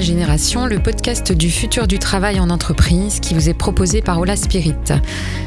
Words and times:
Génération, 0.00 0.66
le 0.66 0.78
podcast 0.78 1.32
du 1.32 1.50
futur 1.50 1.86
du 1.86 1.98
travail 1.98 2.40
en 2.40 2.50
entreprise 2.50 3.20
qui 3.20 3.34
vous 3.34 3.48
est 3.48 3.54
proposé 3.54 4.02
par 4.02 4.18
Ola 4.18 4.36
Spirit. 4.36 4.74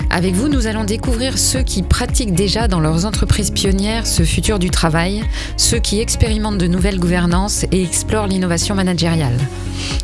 Avec 0.10 0.34
vous, 0.34 0.48
nous 0.48 0.68
allons 0.68 0.84
découvrir 0.84 1.38
ceux 1.38 1.62
qui 1.62 1.84
pratiquent 1.84 2.34
déjà 2.34 2.68
dans 2.68 2.80
leurs 2.80 3.06
entreprises 3.06 3.52
pionnières 3.52 4.08
ce 4.08 4.24
futur 4.24 4.60
du 4.60 4.70
travail, 4.70 5.24
ceux 5.58 5.80
qui 5.80 6.00
expérimentent 6.00 6.58
de 6.58 6.68
nouvelles 6.68 7.00
gouvernances 7.00 7.66
et 7.72 7.84
explorent 7.84 8.28
l'innovation 8.28 8.76
managériale. 8.76 9.38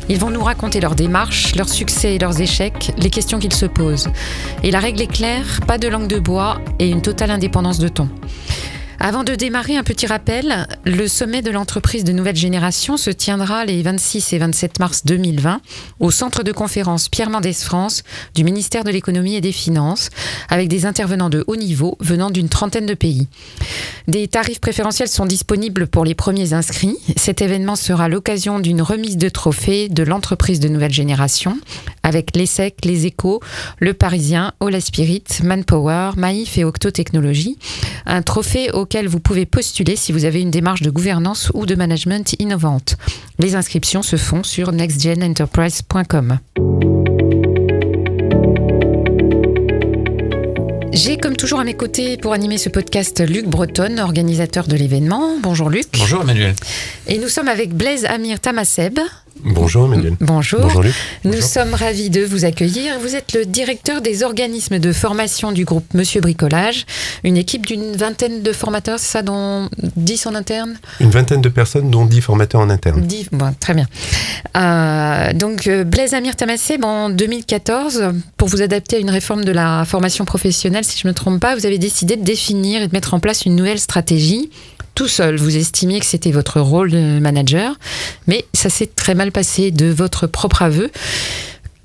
Ils 0.08 0.18
vont 0.18 0.30
nous 0.30 0.42
raconter 0.42 0.80
leurs 0.80 0.94
démarches, 0.94 1.54
leurs 1.54 1.68
succès 1.68 2.14
et 2.14 2.18
leurs 2.18 2.40
échecs, 2.40 2.92
les 2.96 3.10
questions 3.10 3.38
qu'ils 3.38 3.54
se 3.54 3.66
posent. 3.66 4.08
Et 4.62 4.70
la 4.70 4.80
règle 4.80 5.02
est 5.02 5.12
claire, 5.12 5.60
pas 5.66 5.78
de 5.78 5.88
langue 5.88 6.08
de 6.08 6.18
bois 6.18 6.60
et 6.78 6.88
une 6.88 7.02
totale 7.02 7.30
indépendance 7.30 7.78
de 7.78 7.88
ton. 7.88 8.08
Avant 9.06 9.22
de 9.22 9.36
démarrer, 9.36 9.76
un 9.76 9.84
petit 9.84 10.08
rappel, 10.08 10.66
le 10.84 11.06
sommet 11.06 11.40
de 11.40 11.52
l'entreprise 11.52 12.02
de 12.02 12.10
nouvelle 12.10 12.34
génération 12.34 12.96
se 12.96 13.10
tiendra 13.10 13.64
les 13.64 13.80
26 13.80 14.32
et 14.32 14.38
27 14.38 14.80
mars 14.80 15.04
2020 15.04 15.60
au 16.00 16.10
centre 16.10 16.42
de 16.42 16.50
conférence 16.50 17.08
Pierre 17.08 17.30
Mendès 17.30 17.52
France 17.52 18.02
du 18.34 18.42
ministère 18.42 18.82
de 18.82 18.90
l'économie 18.90 19.36
et 19.36 19.40
des 19.40 19.52
finances 19.52 20.10
avec 20.48 20.66
des 20.66 20.86
intervenants 20.86 21.30
de 21.30 21.44
haut 21.46 21.54
niveau 21.54 21.96
venant 22.00 22.30
d'une 22.30 22.48
trentaine 22.48 22.86
de 22.86 22.94
pays. 22.94 23.28
Des 24.08 24.26
tarifs 24.26 24.60
préférentiels 24.60 25.08
sont 25.08 25.26
disponibles 25.26 25.86
pour 25.86 26.04
les 26.04 26.16
premiers 26.16 26.52
inscrits. 26.52 26.96
Cet 27.16 27.42
événement 27.42 27.76
sera 27.76 28.08
l'occasion 28.08 28.58
d'une 28.58 28.82
remise 28.82 29.18
de 29.18 29.28
trophées 29.28 29.88
de 29.88 30.02
l'entreprise 30.02 30.58
de 30.58 30.66
nouvelle 30.68 30.92
génération 30.92 31.56
avec 32.06 32.34
l'ESSEC, 32.34 32.84
les 32.84 33.04
Échos, 33.04 33.40
Le 33.78 33.92
Parisien, 33.92 34.52
Ola 34.60 34.80
Spirit, 34.80 35.24
Manpower, 35.42 36.12
Maïf 36.16 36.56
et 36.56 36.64
Octo 36.64 36.90
Technologies. 36.90 37.58
Un 38.06 38.22
trophée 38.22 38.70
au 38.72 38.86
auquel 38.86 39.08
vous 39.08 39.18
pouvez 39.18 39.46
postuler 39.46 39.96
si 39.96 40.12
vous 40.12 40.24
avez 40.24 40.40
une 40.40 40.52
démarche 40.52 40.82
de 40.82 40.90
gouvernance 40.90 41.50
ou 41.54 41.66
de 41.66 41.74
management 41.74 42.36
innovante. 42.38 42.96
Les 43.40 43.56
inscriptions 43.56 44.02
se 44.02 44.14
font 44.14 44.44
sur 44.44 44.70
nextgenenterprise.com. 44.70 46.38
J'ai 50.92 51.16
comme 51.16 51.36
toujours 51.36 51.58
à 51.58 51.64
mes 51.64 51.74
côtés 51.74 52.16
pour 52.16 52.32
animer 52.32 52.58
ce 52.58 52.68
podcast 52.68 53.20
Luc 53.20 53.46
Breton, 53.46 53.98
organisateur 53.98 54.68
de 54.68 54.76
l'événement. 54.76 55.36
Bonjour 55.42 55.68
Luc. 55.68 55.86
Bonjour 55.98 56.22
Emmanuel. 56.22 56.54
Et 57.08 57.18
nous 57.18 57.28
sommes 57.28 57.48
avec 57.48 57.74
Blaise 57.74 58.04
Amir 58.04 58.38
Tamaseb, 58.38 59.00
Bonjour 59.44 59.86
Emmanuel. 59.86 60.16
Bonjour. 60.20 60.60
Bonjour 60.60 60.82
Luc. 60.82 60.94
Nous 61.24 61.40
sommes 61.40 61.74
ravis 61.74 62.10
de 62.10 62.24
vous 62.24 62.44
accueillir. 62.44 62.98
Vous 63.00 63.14
êtes 63.14 63.32
le 63.32 63.44
directeur 63.44 64.00
des 64.00 64.22
organismes 64.22 64.78
de 64.78 64.92
formation 64.92 65.52
du 65.52 65.64
groupe 65.64 65.84
Monsieur 65.94 66.20
Bricolage, 66.20 66.86
une 67.24 67.36
équipe 67.36 67.66
d'une 67.66 67.96
vingtaine 67.96 68.42
de 68.42 68.52
formateurs, 68.52 68.98
c'est 68.98 69.12
ça, 69.12 69.22
dont 69.22 69.68
10 69.96 70.26
en 70.26 70.34
interne? 70.34 70.76
Une 71.00 71.10
vingtaine 71.10 71.40
de 71.40 71.48
personnes, 71.48 71.90
dont 71.90 72.06
10 72.06 72.20
formateurs 72.20 72.60
en 72.60 72.70
interne. 72.70 73.00
10, 73.00 73.28
bon, 73.32 73.54
très 73.58 73.74
bien. 73.74 73.86
Euh, 74.56 75.32
donc 75.32 75.66
euh, 75.66 75.84
Blaise 75.84 76.14
Amir 76.14 76.36
Tamasseb, 76.36 76.84
en 76.84 77.10
2014, 77.10 78.12
pour 78.36 78.48
vous 78.48 78.62
adapter 78.62 78.96
à 78.96 78.98
une 78.98 79.10
réforme 79.10 79.44
de 79.44 79.52
la 79.52 79.84
formation 79.84 80.24
professionnelle, 80.24 80.84
si 80.84 80.98
je 80.98 81.06
ne 81.06 81.12
me 81.12 81.14
trompe 81.14 81.40
pas, 81.40 81.54
vous 81.54 81.66
avez 81.66 81.78
décidé 81.78 82.16
de 82.16 82.24
définir 82.24 82.82
et 82.82 82.88
de 82.88 82.92
mettre 82.92 83.14
en 83.14 83.20
place 83.20 83.44
une 83.44 83.56
nouvelle 83.56 83.78
stratégie 83.78 84.50
tout 84.96 85.06
seul. 85.06 85.36
Vous 85.36 85.56
estimiez 85.56 86.00
que 86.00 86.06
c'était 86.06 86.32
votre 86.32 86.58
rôle 86.60 86.90
de 86.90 87.20
manager, 87.20 87.76
mais 88.26 88.46
ça 88.52 88.70
s'est 88.70 88.86
très 88.88 89.14
mal 89.14 89.30
passé 89.30 89.70
de 89.70 89.86
votre 89.86 90.26
propre 90.26 90.62
aveu. 90.62 90.90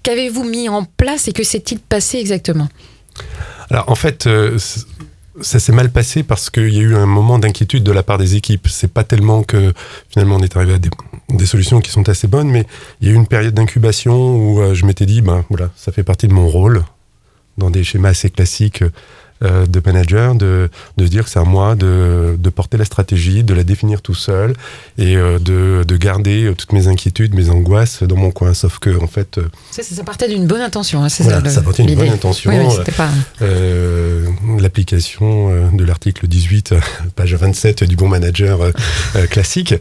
Qu'avez-vous 0.02 0.46
mis 0.46 0.70
en 0.70 0.86
place 0.86 1.28
et 1.28 1.34
que 1.34 1.44
s'est-il 1.44 1.80
passé 1.80 2.18
exactement? 2.18 2.70
Alors 3.70 3.90
en 3.90 3.96
fait, 3.96 4.26
euh, 4.26 4.58
ça 5.42 5.60
s'est 5.60 5.74
mal 5.74 5.92
passé 5.92 6.24
parce 6.24 6.50
qu'il 6.50 6.74
y 6.74 6.80
a 6.80 6.82
eu 6.82 6.96
un 6.96 7.06
moment 7.06 7.38
d'inquiétude 7.38 7.84
de 7.84 7.92
la 7.92 8.02
part 8.02 8.18
des 8.18 8.36
équipes. 8.36 8.68
C'est 8.70 8.92
pas 8.92 9.04
tellement 9.04 9.44
que 9.44 9.74
finalement 10.10 10.38
on 10.38 10.42
est 10.42 10.56
arrivé 10.56 10.74
à 10.74 10.80
des, 10.80 11.46
solutions 11.46 11.82
qui 11.82 11.92
sont 11.92 12.08
assez 12.08 12.28
bonnes, 12.28 12.50
mais 12.50 12.66
il 13.02 13.10
y 13.10 13.12
a 13.12 13.14
eu 13.14 13.18
une 13.18 13.28
période 13.28 13.54
d'incubation 13.54 14.38
où 14.38 14.62
euh, 14.62 14.74
je 14.74 14.86
m'étais 14.86 15.06
dit, 15.06 15.22
ben 15.22 15.44
voilà, 15.50 15.70
ça 15.76 15.92
fait 15.92 16.04
partie 16.04 16.30
de 16.30 16.34
mon 16.34 16.48
rôle 16.48 16.84
dans 17.58 17.70
des 17.70 17.84
schémas 17.84 18.10
assez 18.10 18.30
classiques 18.30 18.86
euh, 19.44 19.66
de 19.66 19.82
manager, 19.84 20.36
de, 20.36 20.70
de 20.98 21.08
dire 21.08 21.24
que 21.24 21.30
c'est 21.30 21.40
à 21.40 21.44
moi 21.44 21.76
de, 21.76 22.36
de, 22.38 22.50
porter 22.50 22.78
la 22.78 22.86
stratégie, 22.86 23.44
de 23.44 23.54
la 23.54 23.64
définir 23.64 24.02
tout 24.02 24.14
seul 24.14 24.54
et 25.00 25.16
euh, 25.16 25.40
de, 25.40 25.84
de, 25.84 25.98
garder 25.98 26.46
euh, 26.46 26.54
toutes 26.54 26.74
mes 26.74 26.88
inquiétudes, 26.88 27.34
mes 27.34 27.50
angoisses 27.50 28.04
dans 28.04 28.16
mon 28.16 28.30
coin. 28.30 28.54
Sauf 28.54 28.78
que, 28.78 29.02
en 29.02 29.08
fait. 29.08 29.40
Ça, 29.72 29.82
ça, 29.82 30.04
partait 30.04 30.28
d'une 30.28 30.46
bonne 30.46 30.62
intention. 30.62 31.04
Hein, 31.04 31.08
voilà, 31.22 31.44
ça, 31.46 31.50
ça 31.50 31.62
partait 31.62 31.84
d'une 31.84 31.98
bonne 31.98 32.10
intention. 32.10 32.52
Oui, 32.52 32.58
oui, 32.60 32.94
pas... 32.96 33.10
L'application 34.60 35.72
de 35.72 35.84
l'article 35.86 36.28
18, 36.28 36.76
page 37.16 37.34
27 37.34 37.84
du 37.84 37.96
bon 37.96 38.08
manager 38.08 38.60
classique. 39.30 39.74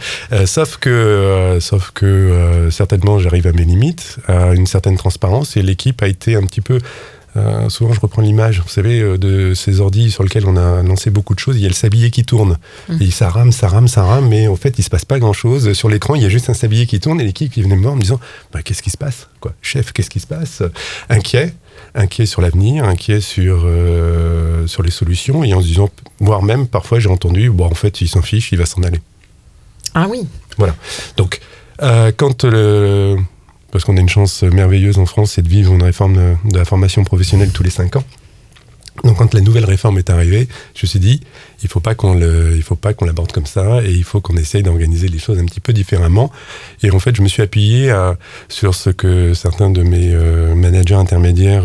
sauf 0.47 0.78
que, 0.78 1.59
sauf 1.60 1.91
que 1.91 2.69
certainement, 2.71 3.19
j'arrive 3.19 3.47
à 3.47 3.53
mes 3.53 3.65
limites, 3.65 4.19
à 4.27 4.54
une 4.54 4.66
certaine 4.66 4.97
transparence 4.97 5.56
et 5.56 5.62
l'équipe 5.62 6.03
a 6.03 6.09
été 6.09 6.34
un 6.34 6.42
petit 6.42 6.60
peu 6.60 6.78
euh, 7.36 7.68
souvent, 7.68 7.92
je 7.92 8.00
reprends 8.00 8.22
l'image, 8.22 8.60
vous 8.60 8.68
savez, 8.68 9.00
euh, 9.00 9.16
de 9.16 9.54
ces 9.54 9.80
ordis 9.80 10.10
sur 10.10 10.22
lesquels 10.22 10.46
on 10.46 10.56
a 10.56 10.82
lancé 10.82 11.10
beaucoup 11.10 11.34
de 11.34 11.38
choses. 11.38 11.56
Il 11.56 11.62
y 11.62 11.66
a 11.66 11.68
le 11.68 11.74
sablier 11.74 12.10
qui 12.10 12.24
tourne. 12.24 12.58
Mmh. 12.88 13.02
Et 13.02 13.10
ça 13.10 13.28
rame, 13.28 13.52
ça 13.52 13.68
rame, 13.68 13.88
ça 13.88 14.02
rame, 14.02 14.28
mais 14.28 14.48
en 14.48 14.56
fait, 14.56 14.78
il 14.78 14.82
se 14.82 14.91
passe 14.91 15.04
pas 15.04 15.18
grand-chose. 15.18 15.72
Sur 15.72 15.88
l'écran, 15.88 16.14
il 16.14 16.22
y 16.22 16.26
a 16.26 16.28
juste 16.28 16.50
un 16.50 16.54
sablier 16.54 16.86
qui 16.86 16.98
tourne 16.98 17.20
et 17.20 17.24
l'équipe 17.24 17.52
qui 17.52 17.62
venait 17.62 17.76
me 17.76 17.82
voir 17.82 17.94
en 17.94 17.96
me 17.96 18.02
disant 18.02 18.20
bah, 18.52 18.62
Qu'est-ce 18.62 18.82
qui 18.82 18.91
se 18.91 18.96
passe 18.96 19.28
quoi? 19.41 19.52
Chef, 19.62 19.92
qu'est-ce 19.92 20.10
qui 20.10 20.20
se 20.20 20.26
passe? 20.26 20.62
Inquiet, 21.08 21.54
inquiet 21.94 22.26
sur 22.26 22.42
l'avenir, 22.42 22.84
inquiet 22.84 23.20
sur, 23.20 23.62
euh, 23.64 24.66
sur 24.66 24.82
les 24.82 24.91
solutions, 24.91 25.44
et 25.44 25.54
en 25.54 25.60
se 25.60 25.66
disant, 25.66 25.91
voire 26.18 26.42
même, 26.42 26.66
parfois, 26.66 26.98
j'ai 26.98 27.08
entendu 27.08 27.50
Bon, 27.50 27.66
en 27.66 27.74
fait, 27.74 28.00
il 28.00 28.08
s'en 28.08 28.22
fiche, 28.22 28.52
il 28.52 28.58
va 28.58 28.66
s'en 28.66 28.82
aller. 28.82 29.00
Ah 29.94 30.06
oui 30.08 30.26
Voilà. 30.56 30.74
Donc, 31.16 31.41
euh, 31.82 32.12
quand 32.16 32.44
le 32.44 33.16
parce 33.72 33.84
qu'on 33.84 33.97
a 33.97 34.00
une 34.00 34.08
chance 34.08 34.42
merveilleuse 34.42 34.98
en 34.98 35.06
France, 35.06 35.32
c'est 35.32 35.42
de 35.42 35.48
vivre 35.48 35.72
une 35.75 35.82
réforme 35.82 36.14
de, 36.16 36.56
la 36.56 36.64
formation 36.64 37.04
professionnelle 37.04 37.50
tous 37.50 37.62
les 37.62 37.70
cinq 37.70 37.97
ans. 37.97 38.04
Donc 39.04 39.16
quand 39.16 39.32
la 39.32 39.41
nouvelle 39.41 39.64
réforme 39.64 39.98
est 39.98 40.10
arrivée, 40.10 40.48
je 40.75 40.84
me 40.84 40.88
suis 40.88 40.98
dit, 40.98 41.20
il 41.62 41.69
faut 41.69 41.80
faut 41.80 42.76
pas 42.76 42.92
qu'on 42.92 43.04
l'aborde 43.06 43.32
comme 43.32 43.47
ça, 43.47 43.82
et 43.82 43.92
il 43.92 44.04
faut 44.04 44.20
qu'on 44.20 44.36
essaye 44.36 44.62
d'organiser 44.62 45.09
les 45.09 45.19
choses 45.19 45.38
un 45.38 45.47
petit 45.47 45.60
peu 45.60 45.72
différemment. 45.72 46.30
Et 46.82 46.91
en 46.91 46.98
fait, 46.98 47.16
je 47.16 47.22
me 47.22 47.28
suis 47.28 47.42
appuyé 47.42 47.94
sur 48.48 48.75
ce 48.75 48.91
que 48.91 49.32
certains 49.32 49.70
de 49.70 49.82
mes 49.82 50.12
euh, 50.12 50.54
managers 50.54 50.97
intermédiaires 50.97 51.64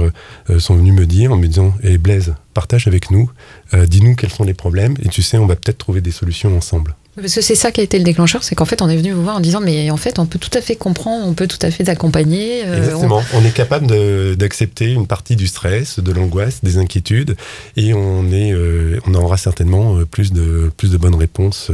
euh, 0.49 0.59
sont 0.59 0.75
venus 0.75 0.93
me 0.93 1.05
dire 1.05 1.33
en 1.33 1.37
me 1.37 1.47
disant, 1.47 1.73
hé 1.83 1.97
Blaise, 1.97 2.35
partage 2.53 2.87
avec 2.87 3.11
nous, 3.11 3.29
euh, 3.73 3.85
dis-nous 3.85 4.15
quels 4.15 4.31
sont 4.31 4.45
les 4.45 4.53
problèmes, 4.53 4.95
et 5.03 5.09
tu 5.09 5.21
sais, 5.21 5.37
on 5.37 5.47
va 5.47 5.55
peut-être 5.55 5.79
trouver 5.79 6.01
des 6.01 6.11
solutions 6.11 6.55
ensemble. 6.55 6.95
Parce 7.15 7.33
que 7.33 7.41
c'est 7.41 7.55
ça 7.55 7.71
qui 7.71 7.79
a 7.79 7.83
été 7.83 7.97
le 7.97 8.03
déclencheur, 8.03 8.43
c'est 8.43 8.55
qu'en 8.55 8.65
fait, 8.65 8.81
on 8.81 8.89
est 8.89 8.97
venu 8.97 9.11
vous 9.13 9.23
voir 9.23 9.37
en 9.37 9.39
disant, 9.39 9.61
mais 9.61 9.89
en 9.89 9.97
fait, 9.97 10.19
on 10.19 10.25
peut 10.25 10.39
tout 10.39 10.49
à 10.53 10.61
fait 10.61 10.75
comprendre, 10.75 11.25
on 11.25 11.33
peut 11.33 11.47
tout 11.47 11.59
à 11.61 11.71
fait 11.71 11.87
accompagner. 11.87 12.65
Euh, 12.65 12.77
Exactement. 12.77 13.23
On... 13.33 13.45
est 13.45 13.53
capable 13.53 13.87
d'accepter 14.35 14.91
une 14.91 15.07
partie 15.07 15.37
du 15.37 15.47
stress, 15.47 15.99
de 15.99 16.11
l'angoisse, 16.11 16.61
des 16.63 16.77
inquiétudes, 16.77 17.37
et 17.77 17.93
on, 17.93 18.29
est, 18.31 18.51
euh, 18.51 18.99
on 19.07 19.13
aura 19.13 19.37
certainement 19.37 19.97
euh, 19.97 20.05
plus 20.05 20.33
de, 20.33 20.71
plus 20.75 20.91
de 20.91 20.97
bonnes 20.97 21.15
réponses 21.15 21.71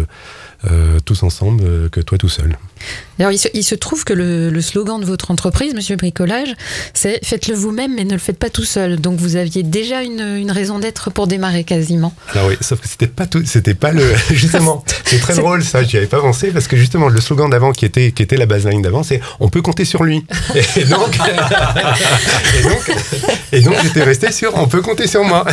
tous 1.06 1.24
ensemble 1.24 1.90
que 1.90 2.00
toi 2.02 2.19
tout 2.19 2.29
seul. 2.29 2.56
Alors, 3.22 3.32
il 3.32 3.38
se, 3.38 3.48
il 3.54 3.64
se 3.64 3.76
trouve 3.76 4.04
que 4.04 4.14
le, 4.14 4.50
le, 4.50 4.62
slogan 4.62 5.00
de 5.00 5.06
votre 5.06 5.30
entreprise, 5.30 5.76
Monsieur 5.76 5.96
Bricolage, 5.96 6.56
c'est 6.96 7.24
faites-le 7.24 7.54
vous-même, 7.54 7.94
mais 7.94 8.04
ne 8.04 8.14
le 8.14 8.18
faites 8.18 8.40
pas 8.40 8.50
tout 8.50 8.64
seul. 8.64 9.00
Donc, 9.00 9.20
vous 9.20 9.36
aviez 9.36 9.62
déjà 9.62 10.02
une, 10.02 10.38
une 10.38 10.50
raison 10.50 10.80
d'être 10.80 11.12
pour 11.12 11.28
démarrer 11.28 11.64
quasiment. 11.64 12.16
Alors 12.34 12.48
oui, 12.48 12.58
sauf 12.62 12.80
que 12.80 12.88
c'était 12.88 13.06
pas 13.06 13.28
tout, 13.28 13.44
c'était 13.46 13.76
pas 13.76 13.92
le 13.92 14.04
justement. 14.32 14.84
c'est 15.06 15.20
très 15.20 15.36
drôle 15.36 15.64
ça. 15.64 15.84
J'y 15.84 15.98
avais 15.98 16.08
pas 16.08 16.20
pensé 16.20 16.48
parce 16.50 16.68
que 16.68 16.76
justement 16.76 17.09
le 17.09 17.22
slogan 17.22 17.47
d'avant 17.47 17.73
qui 17.73 17.85
était 17.85 18.12
qui 18.12 18.23
était 18.23 18.38
la 18.38 18.47
baseline 18.47 18.82
d'avant, 18.82 19.03
c'est 19.03 19.22
on 19.40 19.50
peut 19.50 19.62
compter 19.62 19.85
sur 19.85 20.03
lui. 20.03 20.26
Et 20.76 20.85
donc 20.85 21.16
et 22.59 22.64
donc, 22.64 22.91
et 23.52 23.62
donc 23.62 23.76
j'étais 23.84 24.03
resté 24.03 24.32
sur 24.32 24.56
on 24.58 24.68
peut 24.68 24.82
compter 24.82 25.06
sur 25.06 25.23
moi. 25.23 25.46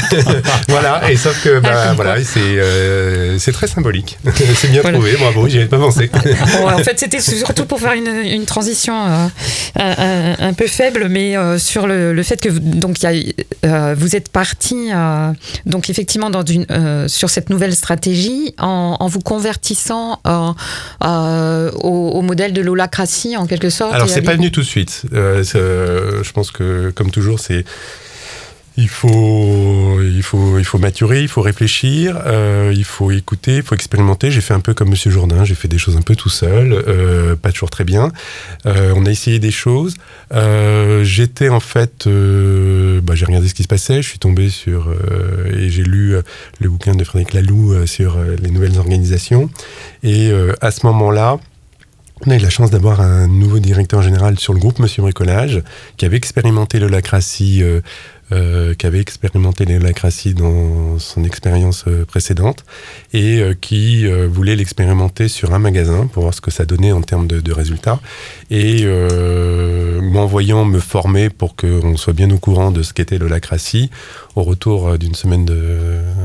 voilà. 0.69 1.11
Et 1.11 1.17
sauf 1.17 1.43
que 1.43 1.59
bah, 1.61 1.88
ah, 1.88 1.94
voilà, 1.94 2.25
c'est 2.25 2.41
euh, 2.41 3.38
c'est 3.38 3.53
très 3.53 3.67
symbolique. 3.67 4.19
c'est 4.56 4.70
bien 4.70 4.81
voilà 4.81 4.99
trouvé, 4.99 5.17
bravo, 5.17 5.49
j'y 5.49 5.59
avais 5.59 5.67
pas 5.67 5.79
pensé. 5.79 6.11
en 6.65 6.79
fait, 6.79 6.99
c'était 6.99 7.20
surtout 7.20 7.57
pour 7.66 7.81
faire 7.81 7.93
une, 7.93 8.06
une 8.08 8.44
transition 8.44 8.94
euh, 8.94 9.28
un, 9.76 10.37
un, 10.38 10.52
peu 10.52 10.66
faible, 10.66 11.08
mais 11.08 11.37
euh, 11.37 11.58
sur 11.58 11.87
le, 11.87 12.12
le, 12.12 12.22
fait 12.22 12.40
que 12.40 12.49
donc, 12.49 13.02
y 13.02 13.06
a, 13.06 13.12
euh, 13.66 13.94
vous 13.99 14.16
êtes 14.16 14.28
parti 14.28 14.90
donc 15.66 15.90
effectivement 15.90 16.31
dans 16.31 16.44
une, 16.44 16.66
sur 17.08 17.31
cette 17.31 17.50
nouvelle 17.50 17.75
stratégie 17.75 18.55
en, 18.58 18.96
en 19.00 19.06
vous 19.08 19.20
convertissant 19.20 20.20
au, 20.25 20.55
au, 21.82 22.22
modèle 22.22 22.52
de 22.52 22.60
l'holacratie 22.60 23.37
en 23.37 23.46
quelque 23.46 23.70
sorte. 23.70 23.94
Alors, 23.94 24.08
c'est 24.08 24.22
pas 24.22 24.34
venu 24.34 24.50
tout 24.50 24.60
de 24.60 24.66
suite. 24.66 25.02
je 25.12 26.32
pense 26.32 26.50
que, 26.50 26.90
comme 26.94 27.10
toujours, 27.10 27.40
c'est 27.40 27.64
il 28.81 28.89
faut, 28.89 30.01
il 30.01 30.23
faut, 30.23 30.57
il 30.57 30.65
faut 30.65 30.79
maturer, 30.79 31.21
il 31.21 31.27
faut 31.27 31.43
réfléchir, 31.43 32.17
euh, 32.27 32.73
il 32.73 32.85
faut 32.85 33.11
écouter, 33.11 33.57
il 33.57 33.63
faut 33.65 33.75
expérimenter. 33.75 34.31
J'ai 34.31 34.41
fait 34.41 34.55
un 34.55 34.61
peu 34.61 34.73
comme 34.73 34.91
Monsieur 34.91 35.11
Jourdain, 35.11 35.43
j'ai 35.43 35.57
fait 35.57 35.67
des 35.67 35.79
choses 35.79 35.97
un 35.97 36.03
peu 36.03 36.15
tout 36.15 36.29
seul, 36.29 36.73
euh, 36.73 37.35
pas 37.35 37.51
toujours 37.51 37.71
très 37.71 37.83
bien. 37.83 38.13
Euh, 38.67 38.93
on 38.95 39.05
a 39.05 39.11
essayé 39.11 39.41
des 39.41 39.51
choses. 39.51 39.95
Euh, 40.33 41.03
j'étais 41.03 41.49
en 41.49 41.59
fait, 41.59 42.07
euh, 42.07 43.01
bah, 43.03 43.17
j'ai 43.17 43.25
regardé 43.25 43.49
ce 43.49 43.55
qui 43.55 43.65
se 43.65 43.69
passait, 43.69 44.01
je 44.01 44.09
suis 44.09 44.21
tombé 44.21 44.49
sur 44.49 44.95
et 45.53 45.71
j'ai 45.71 45.83
lu 45.83 46.15
le 46.61 46.71
bouquin 46.71 46.95
de 46.95 47.03
Frédéric 47.03 47.35
Laloux 47.35 47.85
sur 47.85 48.19
les 48.21 48.51
nouvelles 48.53 48.79
organisations. 48.79 49.51
Et 50.05 50.31
à 50.61 50.71
ce 50.71 50.87
moment-là, 50.87 51.39
On 52.27 52.31
a 52.33 52.37
eu 52.37 52.41
la 52.41 52.51
chance 52.51 52.71
d'avoir 52.71 53.01
un 53.01 53.29
nouveau 53.29 53.61
directeur 53.61 54.03
général 54.03 54.39
sur 54.41 54.53
le 54.53 54.59
groupe, 54.59 54.81
Monsieur 54.81 55.03
Bricolage, 55.03 55.63
qui 55.97 56.05
avait 56.05 56.17
expérimenté 56.17 56.81
l'holacratie, 56.81 57.63
euh, 57.63 57.81
euh, 58.31 58.75
qui 58.75 58.85
avait 58.85 59.01
expérimenté 59.01 59.65
l'holacratie 59.65 60.35
dans 60.35 60.99
son 60.99 61.25
expérience 61.25 61.85
euh, 61.89 62.05
précédente 62.05 62.63
et 63.15 63.39
euh, 63.39 63.55
qui 63.59 64.07
voulait 64.27 64.55
l'expérimenter 64.55 65.29
sur 65.29 65.55
un 65.55 65.59
magasin 65.59 66.07
pour 66.09 66.25
voir 66.25 66.35
ce 66.35 66.43
que 66.43 66.51
ça 66.51 66.67
donnait 66.67 66.93
en 66.93 67.01
termes 67.01 67.27
de, 67.27 67.53
résultats. 67.53 68.01
Et 68.51 68.85
m'envoyant 70.03 70.65
me 70.65 70.79
former 70.79 71.31
pour 71.31 71.57
qu'on 71.57 71.97
soit 71.97 72.13
bien 72.13 72.31
au 72.31 72.39
courant 72.39 72.71
de 72.71 72.83
ce 72.83 72.93
qu'était 72.93 73.19
l'holacratie, 73.19 73.91
au 74.37 74.43
retour 74.43 74.99
d'une 74.99 75.15
semaine 75.15 75.47
de 75.47 75.79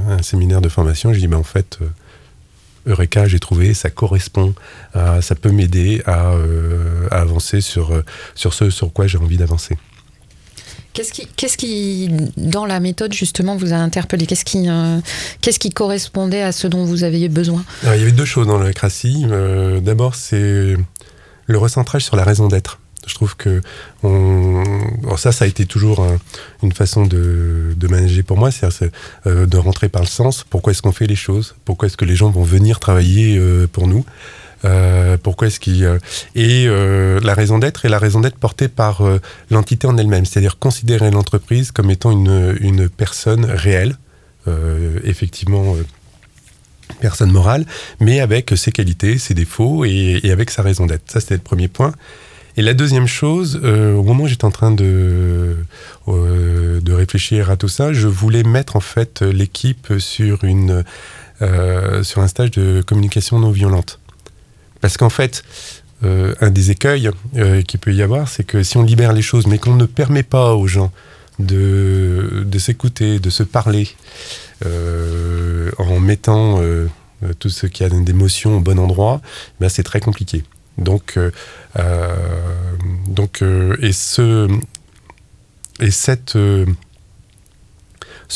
un 0.10 0.22
séminaire 0.22 0.62
de 0.62 0.70
formation, 0.70 1.14
j'ai 1.14 1.22
dit 1.22 1.28
ben 1.28 1.38
en 1.38 1.44
fait. 1.44 1.80
Eureka, 2.86 3.30
j'ai 3.30 3.40
trouvé, 3.40 3.74
ça 3.74 3.90
correspond, 3.90 4.54
ça 4.94 5.36
peut 5.36 5.52
m'aider 5.52 6.02
à, 6.06 6.34
à, 7.12 7.22
avancer 7.22 7.62
sur, 7.62 8.04
sur 8.36 8.54
ce 8.54 8.70
sur 8.70 8.92
quoi 8.92 9.08
j'ai 9.08 9.18
envie 9.18 9.38
d'avancer. 9.38 9.78
Qu'est-ce 10.94 11.12
qui, 11.12 11.28
qu'est-ce 11.36 11.58
qui, 11.58 12.10
dans 12.38 12.68
la 12.68 12.80
méthode, 12.80 13.14
justement, 13.14 13.56
vous 13.56 13.74
a 13.74 13.78
interpellé? 13.78 14.28
Qu'est-ce 14.28 14.46
qui, 14.46 14.70
euh, 14.70 15.00
qu'est-ce 15.42 15.58
qui 15.58 15.72
correspondait 15.72 16.44
à 16.44 16.52
ce 16.52 16.68
dont 16.68 16.86
vous 16.86 17.04
aviez 17.04 17.30
besoin? 17.30 17.66
Il 17.82 17.90
y 17.90 18.04
avait 18.04 18.12
deux 18.12 18.26
choses 18.26 18.46
dans 18.46 18.60
le 18.60 18.72
CRACI. 18.72 19.26
Euh, 19.28 19.80
d'abord, 19.80 20.14
c'est 20.14 20.78
le 21.48 21.58
recentrage 21.58 22.06
sur 22.06 22.16
la 22.16 22.24
raison 22.24 22.48
d'être. 22.48 22.80
Je 23.08 23.16
trouve 23.16 23.36
que 23.36 23.62
ça, 25.18 25.32
ça 25.34 25.44
a 25.44 25.48
été 25.48 25.66
toujours 25.66 26.02
un, 26.02 26.20
une 26.62 26.72
façon 26.72 27.06
de, 27.06 27.76
manager 27.90 28.24
pour 28.24 28.38
moi, 28.38 28.50
c'est 28.50 28.92
euh, 29.28 29.46
de 29.46 29.58
rentrer 29.58 29.90
par 29.90 30.04
le 30.04 30.08
sens. 30.08 30.46
Pourquoi 30.50 30.72
est-ce 30.72 30.82
qu'on 30.82 30.94
fait 30.94 31.08
les 31.08 31.16
choses? 31.16 31.56
Pourquoi 31.66 31.88
est-ce 31.88 31.98
que 31.98 32.06
les 32.06 32.16
gens 32.16 32.30
vont 32.30 32.44
venir 32.44 32.80
travailler 32.80 33.42
pour 33.74 33.88
nous? 33.88 34.06
Euh, 34.66 35.18
pourquoi 35.22 35.48
est-ce 35.48 35.60
qu'il 35.60 35.84
et 36.36 36.66
euh, 36.68 37.20
la 37.22 37.34
raison 37.34 37.60
d'être 37.60 37.86
est 37.86 37.90
la 37.90 38.00
raison 38.00 38.22
d'être 38.22 38.38
portée 38.38 38.68
par 38.68 39.02
euh, 39.02 39.20
l'entité 39.50 39.88
en 39.88 39.98
elle-même, 39.98 40.26
c'est-à-dire 40.26 40.58
considérer 40.58 41.12
l'entreprise 41.12 41.72
comme 41.72 41.90
étant 41.90 42.12
une, 42.12 42.90
personne 42.90 43.46
réelle, 43.46 43.98
euh, 44.48 45.00
effectivement 45.04 45.76
euh, 45.76 45.84
personne 47.00 47.32
morale, 47.32 47.66
mais 48.00 48.20
avec 48.20 48.54
ses 48.56 48.72
qualités, 48.72 49.18
ses 49.18 49.34
défauts 49.34 49.86
et, 49.86 50.22
avec 50.32 50.50
sa 50.52 50.62
raison 50.62 50.86
d'être. 50.86 51.12
Ça, 51.12 51.20
c'était 51.20 51.36
le 51.36 51.42
premier 51.42 51.68
point. 51.68 51.94
Et 52.56 52.62
la 52.62 52.76
deuxième 52.76 53.08
chose, 53.08 53.60
euh, 53.64 53.96
au 53.96 54.04
moment 54.04 54.26
où 54.26 54.28
j'étais 54.28 54.46
en 54.46 54.52
train 54.52 54.70
de, 54.70 55.58
euh, 56.08 56.80
de 56.82 56.94
réfléchir 56.94 57.50
à 57.50 57.58
tout 57.58 57.68
ça, 57.68 57.94
je 57.94 58.08
voulais 58.08 58.44
mettre 58.44 58.76
en 58.76 58.80
fait 58.80 59.24
l'équipe 59.24 59.94
sur, 59.98 60.40
euh, 61.42 62.04
sur 62.04 62.22
un 62.22 62.28
stage 62.28 62.52
de 62.52 62.84
communication 62.86 63.40
non 63.40 63.50
violente. 63.50 64.00
Parce 64.84 64.98
qu'en 64.98 65.10
fait, 65.10 65.44
euh, 66.04 66.36
un 66.42 66.52
des 66.52 66.70
écueils 66.70 67.10
euh, 67.38 67.62
qu'il 67.62 67.80
peut 67.80 67.94
y 67.94 68.02
avoir, 68.02 68.28
c'est 68.28 68.44
que 68.44 68.64
si 68.64 68.76
on 68.76 68.84
libère 68.84 69.14
les 69.14 69.22
choses, 69.22 69.48
mais 69.48 69.58
qu'on 69.58 69.76
ne 69.76 69.86
permet 69.86 70.24
pas 70.24 70.56
aux 70.56 70.68
gens 70.68 70.92
de, 71.40 72.46
s'écouter, 72.58 73.20
de 73.20 73.30
se 73.30 73.44
parler, 73.44 73.88
euh, 74.66 75.72
en 75.78 76.02
mettant 76.02 76.60
euh, 76.60 76.90
tout 77.40 77.48
ce 77.48 77.66
qui 77.66 77.86
a 77.86 77.90
d'émotions 77.90 78.58
au 78.58 78.60
bon 78.60 78.78
endroit, 78.78 79.22
ben 79.62 79.70
c'est 79.70 79.84
très 79.84 80.02
compliqué. 80.02 80.44
Donc, 80.78 81.18
et 83.80 83.94
ce 83.94 84.50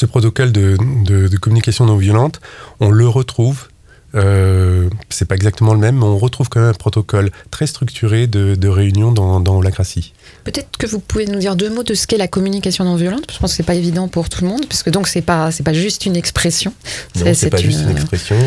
protocole 0.06 0.54
de 0.54 1.38
communication 1.42 1.88
non 1.88 1.98
violente, 1.98 2.40
on 2.80 2.90
le 2.90 3.06
retrouve 3.06 3.67
euh, 4.16 4.90
c'est 5.10 5.26
pas 5.26 5.36
exactement 5.36 5.74
le 5.74 5.80
même, 5.80 5.98
mais 5.98 6.06
on 6.06 6.18
retrouve 6.18 6.50
quand 6.50 6.60
même 6.60 6.70
un 6.70 6.74
protocole 6.74 7.30
très 7.52 7.68
structuré 7.68 8.28
de, 8.28 8.56
de 8.56 8.68
réunion 8.68 9.12
dans, 9.12 9.40
dans. 9.40 9.62
Peut-être 9.62 10.78
que 10.78 10.88
vous 10.88 11.00
pouvez 11.00 11.26
nous 11.26 11.40
dire 11.40 11.56
deux 11.56 11.70
mots 11.70 11.84
de 11.84 11.94
ce 11.94 12.08
qu'est 12.08 12.18
la 12.18 12.28
communication 12.28 12.86
non 12.86 12.96
violente. 12.96 13.32
Je 13.34 13.40
pense 13.40 13.52
que 13.52 13.58
c'est 13.58 13.64
pas 13.64 13.76
évident 13.76 14.08
pour 14.08 14.30
tout 14.30 14.44
le 14.44 14.50
monde, 14.50 14.66
parce 14.68 14.84
que 14.84 14.90
donc 14.90 15.08
c'est 15.08 15.22
pas 15.22 15.52
c'est 15.52 15.64
pas 15.64 15.74
juste 15.74 16.06
une 16.06 16.16
expression. 16.16 16.74
Non, 17.16 17.34
c'est 17.34 17.50
pas 17.50 17.60
une... 17.60 17.66
juste 17.66 17.82
une 17.82 17.92
expression. 17.92 18.38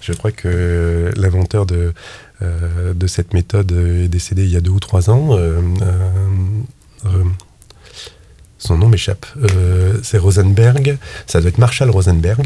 Je 0.00 0.12
crois 0.12 0.30
que 0.30 1.10
l'inventeur 1.16 1.64
de 1.66 1.92
euh, 2.40 2.94
de 2.94 3.06
cette 3.06 3.34
méthode 3.34 3.72
est 3.72 4.08
décédé 4.08 4.44
il 4.44 4.50
y 4.50 4.56
a 4.56 4.60
deux 4.60 4.70
ou 4.70 4.80
trois 4.80 5.10
ans. 5.10 5.36
Euh, 5.36 5.60
euh, 7.06 7.08
son 8.58 8.76
nom 8.76 8.88
m'échappe. 8.88 9.24
Euh, 9.36 9.98
c'est 10.02 10.18
Rosenberg, 10.18 10.98
ça 11.26 11.40
doit 11.40 11.48
être 11.48 11.58
Marshall 11.58 11.90
Rosenberg. 11.90 12.44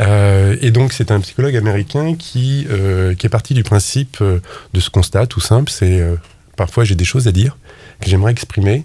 Euh, 0.00 0.56
et 0.60 0.70
donc 0.70 0.92
c'est 0.92 1.10
un 1.10 1.20
psychologue 1.20 1.56
américain 1.56 2.14
qui, 2.18 2.66
euh, 2.70 3.14
qui 3.14 3.26
est 3.26 3.30
parti 3.30 3.54
du 3.54 3.62
principe 3.62 4.22
de 4.22 4.80
ce 4.80 4.90
constat 4.90 5.26
tout 5.26 5.40
simple, 5.40 5.70
c'est 5.70 6.02
parfois 6.56 6.84
j'ai 6.84 6.94
des 6.94 7.04
choses 7.04 7.28
à 7.28 7.32
dire 7.32 7.56
que 8.00 8.08
j'aimerais 8.08 8.32
exprimer. 8.32 8.84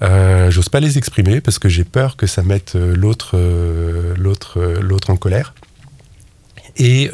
J'ose 0.00 0.68
pas 0.68 0.80
les 0.80 0.98
exprimer 0.98 1.40
parce 1.40 1.58
que 1.58 1.68
j'ai 1.68 1.84
peur 1.84 2.16
que 2.16 2.26
ça 2.26 2.42
mette 2.42 2.74
l'autre 2.74 3.38
l'autre 4.16 4.60
l'autre 4.80 5.10
en 5.10 5.16
colère. 5.16 5.54
Et, 6.76 7.10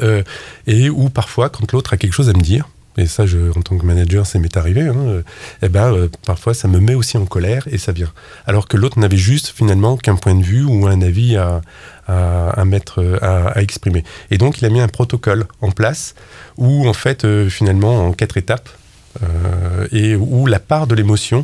et 0.67 0.89
ou 0.89 1.09
parfois 1.09 1.49
quand 1.49 1.71
l'autre 1.71 1.93
a 1.93 1.97
quelque 1.97 2.13
chose 2.13 2.29
à 2.29 2.33
me 2.33 2.41
dire, 2.41 2.67
et 2.97 3.05
ça, 3.05 3.25
en 3.55 3.61
tant 3.61 3.77
que 3.77 3.85
manager, 3.85 4.25
ça 4.25 4.39
m'est 4.39 4.57
arrivé, 4.57 4.81
hein, 4.81 4.95
euh, 4.97 5.21
eh 5.61 5.69
ben, 5.69 5.93
euh, 5.93 6.09
parfois 6.25 6.55
ça 6.55 6.67
me 6.67 6.79
met 6.79 6.95
aussi 6.95 7.17
en 7.17 7.25
colère 7.25 7.67
et 7.71 7.77
ça 7.77 7.91
vient. 7.91 8.11
Alors 8.47 8.67
que 8.67 8.75
l'autre 8.75 8.99
n'avait 8.99 9.17
juste 9.17 9.49
finalement 9.55 9.97
qu'un 9.97 10.15
point 10.15 10.33
de 10.33 10.43
vue 10.43 10.63
ou 10.63 10.87
un 10.87 11.01
avis 11.01 11.37
à, 11.37 11.61
à, 12.07 12.65
mettre, 12.65 13.19
à, 13.21 13.61
exprimer. 13.61 14.03
Et 14.31 14.39
donc 14.39 14.59
il 14.59 14.65
a 14.65 14.69
mis 14.69 14.81
un 14.81 14.87
protocole 14.87 15.45
en 15.61 15.71
place 15.71 16.15
où 16.57 16.87
en 16.87 16.93
fait, 16.93 17.23
euh, 17.23 17.49
finalement, 17.49 18.07
en 18.07 18.13
quatre 18.13 18.37
étapes, 18.37 18.69
et 19.91 20.15
où 20.15 20.45
la 20.45 20.59
part 20.59 20.85
de 20.85 20.93
l'émotion 20.93 21.43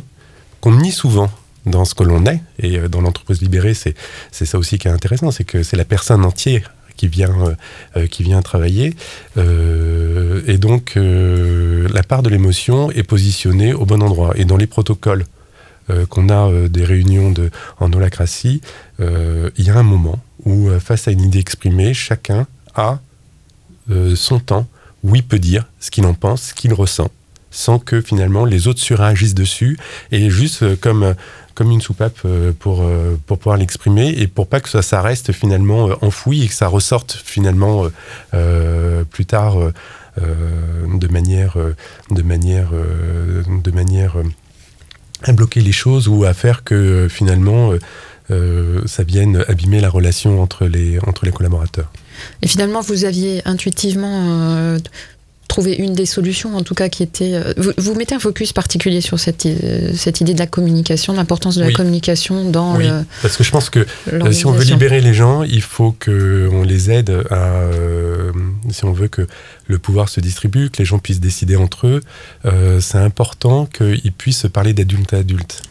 qu'on 0.60 0.76
nie 0.76 0.92
souvent 0.92 1.28
dans 1.66 1.84
ce 1.84 1.96
que 1.96 2.04
l'on 2.04 2.24
est, 2.24 2.40
et 2.60 2.78
dans 2.88 3.00
l'entreprise 3.00 3.42
libérée, 3.42 3.74
c'est 3.74 3.96
ça 4.30 4.58
aussi 4.58 4.78
qui 4.78 4.86
est 4.86 4.92
intéressant, 4.92 5.32
c'est 5.32 5.42
que 5.42 5.64
c'est 5.64 5.76
la 5.76 5.84
personne 5.84 6.24
entière 6.24 6.72
qui 6.96 7.08
vient, 7.08 7.56
euh, 7.96 8.06
qui 8.06 8.22
vient 8.22 8.42
travailler. 8.42 8.94
Euh, 9.36 10.42
et 10.46 10.58
donc, 10.58 10.96
euh, 10.96 11.88
la 11.92 12.02
part 12.02 12.22
de 12.22 12.28
l'émotion 12.28 12.90
est 12.90 13.02
positionnée 13.02 13.72
au 13.72 13.86
bon 13.86 14.02
endroit. 14.02 14.32
Et 14.36 14.44
dans 14.44 14.56
les 14.56 14.66
protocoles 14.66 15.24
euh, 15.90 16.06
qu'on 16.06 16.30
a 16.30 16.48
euh, 16.48 16.68
des 16.68 16.84
réunions 16.84 17.34
en 17.78 17.92
holacratie, 17.92 18.62
euh, 19.00 19.50
il 19.58 19.66
y 19.66 19.70
a 19.70 19.76
un 19.76 19.82
moment 19.82 20.18
où, 20.44 20.70
face 20.80 21.08
à 21.08 21.10
une 21.10 21.20
idée 21.20 21.38
exprimée, 21.38 21.94
chacun 21.94 22.46
a 22.74 23.00
son 24.14 24.40
temps 24.40 24.66
où 25.02 25.14
il 25.14 25.22
peut 25.22 25.38
dire 25.38 25.66
ce 25.78 25.90
qu'il 25.90 26.06
en 26.06 26.14
pense, 26.14 26.42
ce 26.42 26.54
qu'il 26.54 26.72
ressent 26.72 27.10
sans 27.50 27.78
que 27.78 28.00
finalement 28.00 28.44
les 28.44 28.66
autres 28.66 28.80
suragissent 28.80 29.34
dessus 29.34 29.78
et 30.10 30.28
juste 30.28 30.80
comme 30.80 31.14
comme 31.54 31.70
une 31.70 31.80
soupape 31.80 32.18
euh, 32.24 32.52
pour, 32.58 32.82
euh, 32.82 33.18
pour 33.26 33.38
pouvoir 33.38 33.56
l'exprimer 33.56 34.08
et 34.08 34.26
pour 34.26 34.46
pas 34.46 34.60
que 34.60 34.68
ça, 34.68 35.02
reste 35.02 35.32
finalement 35.32 35.88
euh, 35.88 35.94
enfoui 36.02 36.44
et 36.44 36.48
que 36.48 36.54
ça 36.54 36.66
ressorte 36.66 37.12
finalement 37.24 37.86
plus 39.10 39.26
tard 39.26 39.56
de 40.16 41.08
manière, 41.08 41.56
de 42.10 42.22
manière, 42.22 42.70
de 42.70 43.70
manière 43.70 44.16
à 45.22 45.32
bloquer 45.32 45.60
les 45.60 45.72
choses 45.72 46.08
ou 46.08 46.24
à 46.24 46.34
faire 46.34 46.64
que 46.64 47.08
finalement 47.10 47.72
ça 48.86 49.02
vienne 49.02 49.44
abîmer 49.48 49.80
la 49.80 49.88
relation 49.88 50.42
entre 50.42 50.66
les, 50.66 50.98
entre 51.06 51.24
les 51.26 51.32
collaborateurs. 51.32 51.90
Et 52.42 52.48
finalement, 52.48 52.80
vous 52.80 53.04
aviez 53.04 53.42
intuitivement 53.44 54.78
trouver 55.48 55.74
une 55.74 55.94
des 55.94 56.06
solutions, 56.06 56.56
en 56.56 56.62
tout 56.62 56.74
cas, 56.74 56.88
qui 56.88 57.02
était. 57.02 57.34
Euh, 57.34 57.54
vous, 57.56 57.72
vous 57.76 57.94
mettez 57.94 58.14
un 58.14 58.18
focus 58.18 58.52
particulier 58.52 59.00
sur 59.00 59.18
cette, 59.18 59.46
euh, 59.46 59.92
cette 59.94 60.20
idée 60.20 60.34
de 60.34 60.38
la 60.38 60.46
communication, 60.46 61.12
l'importance 61.12 61.56
de 61.56 61.60
la 61.60 61.68
oui. 61.68 61.72
communication 61.72 62.50
dans. 62.50 62.76
Oui, 62.76 62.86
le, 62.86 63.04
parce 63.22 63.36
que 63.36 63.44
je 63.44 63.50
pense 63.50 63.70
que 63.70 63.86
euh, 64.12 64.32
si 64.32 64.46
on 64.46 64.52
veut 64.52 64.64
libérer 64.64 65.00
les 65.00 65.14
gens, 65.14 65.42
il 65.42 65.62
faut 65.62 65.94
qu'on 66.04 66.62
les 66.62 66.90
aide 66.90 67.10
à. 67.30 67.34
Euh, 67.34 68.32
si 68.70 68.84
on 68.84 68.92
veut 68.92 69.08
que 69.08 69.26
le 69.66 69.78
pouvoir 69.78 70.08
se 70.08 70.20
distribue, 70.20 70.70
que 70.70 70.78
les 70.78 70.84
gens 70.84 70.98
puissent 70.98 71.20
décider 71.20 71.56
entre 71.56 71.86
eux, 71.86 72.00
euh, 72.44 72.80
c'est 72.80 72.98
important 72.98 73.66
qu'ils 73.66 74.12
puissent 74.12 74.46
parler 74.52 74.72
d'adulte 74.72 75.14
à 75.14 75.18
adulte. 75.18 75.62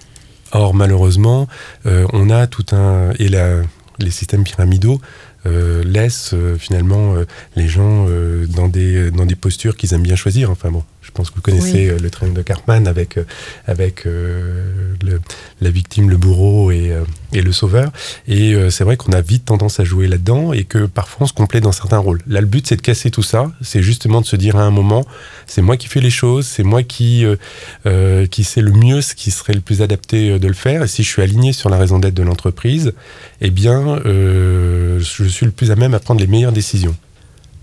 Or, 0.51 0.73
malheureusement, 0.73 1.47
euh, 1.85 2.05
on 2.13 2.29
a 2.29 2.47
tout 2.47 2.65
un. 2.75 3.11
Et 3.19 3.27
la, 3.27 3.57
les 3.99 4.11
systèmes 4.11 4.43
pyramidaux 4.43 5.01
laisse 5.45 6.33
euh, 6.33 6.57
finalement 6.57 7.15
euh, 7.15 7.25
les 7.55 7.67
gens 7.67 8.05
euh, 8.07 8.45
dans, 8.47 8.67
des, 8.67 9.11
dans 9.11 9.25
des 9.25 9.35
postures 9.35 9.75
qu'ils 9.75 9.93
aiment 9.93 10.03
bien 10.03 10.15
choisir. 10.15 10.49
Enfin 10.49 10.71
bon, 10.71 10.83
je 11.03 11.11
pense 11.11 11.29
que 11.29 11.35
vous 11.35 11.41
connaissez 11.41 11.91
oui. 11.91 11.99
le 12.01 12.09
train 12.09 12.27
de 12.27 12.41
Cartman 12.41 12.87
avec, 12.87 13.19
avec 13.67 14.05
le, 14.05 15.21
la 15.61 15.69
victime, 15.69 16.09
le 16.09 16.17
bourreau 16.17 16.71
et, 16.71 16.91
et 17.33 17.41
le 17.41 17.51
sauveur. 17.51 17.91
Et 18.27 18.55
c'est 18.69 18.83
vrai 18.83 18.97
qu'on 18.97 19.11
a 19.11 19.21
vite 19.21 19.45
tendance 19.45 19.79
à 19.79 19.83
jouer 19.83 20.07
là-dedans 20.07 20.53
et 20.53 20.63
que 20.63 20.85
parfois 20.85 21.25
on 21.25 21.27
se 21.27 21.33
complète 21.33 21.63
dans 21.63 21.71
certains 21.71 21.97
rôles. 21.97 22.21
Là, 22.27 22.41
le 22.41 22.47
but, 22.47 22.65
c'est 22.67 22.75
de 22.75 22.81
casser 22.81 23.11
tout 23.11 23.23
ça. 23.23 23.51
C'est 23.61 23.83
justement 23.83 24.21
de 24.21 24.25
se 24.25 24.35
dire 24.35 24.55
à 24.55 24.63
un 24.63 24.71
moment, 24.71 25.05
c'est 25.45 25.61
moi 25.61 25.77
qui 25.77 25.87
fais 25.87 25.99
les 25.99 26.09
choses, 26.09 26.47
c'est 26.47 26.63
moi 26.63 26.83
qui, 26.83 27.25
euh, 27.85 28.25
qui 28.27 28.43
sais 28.43 28.61
le 28.61 28.71
mieux 28.71 29.01
ce 29.01 29.15
qui 29.15 29.31
serait 29.31 29.53
le 29.53 29.61
plus 29.61 29.81
adapté 29.81 30.39
de 30.39 30.47
le 30.47 30.53
faire. 30.53 30.83
Et 30.83 30.87
si 30.87 31.03
je 31.03 31.09
suis 31.09 31.21
aligné 31.21 31.53
sur 31.53 31.69
la 31.69 31.77
raison 31.77 31.99
d'être 31.99 32.13
de 32.13 32.23
l'entreprise, 32.23 32.93
eh 33.41 33.49
bien, 33.49 33.99
euh, 34.05 34.99
je 34.99 35.23
suis 35.25 35.45
le 35.45 35.51
plus 35.51 35.71
à 35.71 35.75
même 35.75 35.93
à 35.93 35.99
prendre 35.99 36.19
les 36.19 36.27
meilleures 36.27 36.51
décisions. 36.51 36.95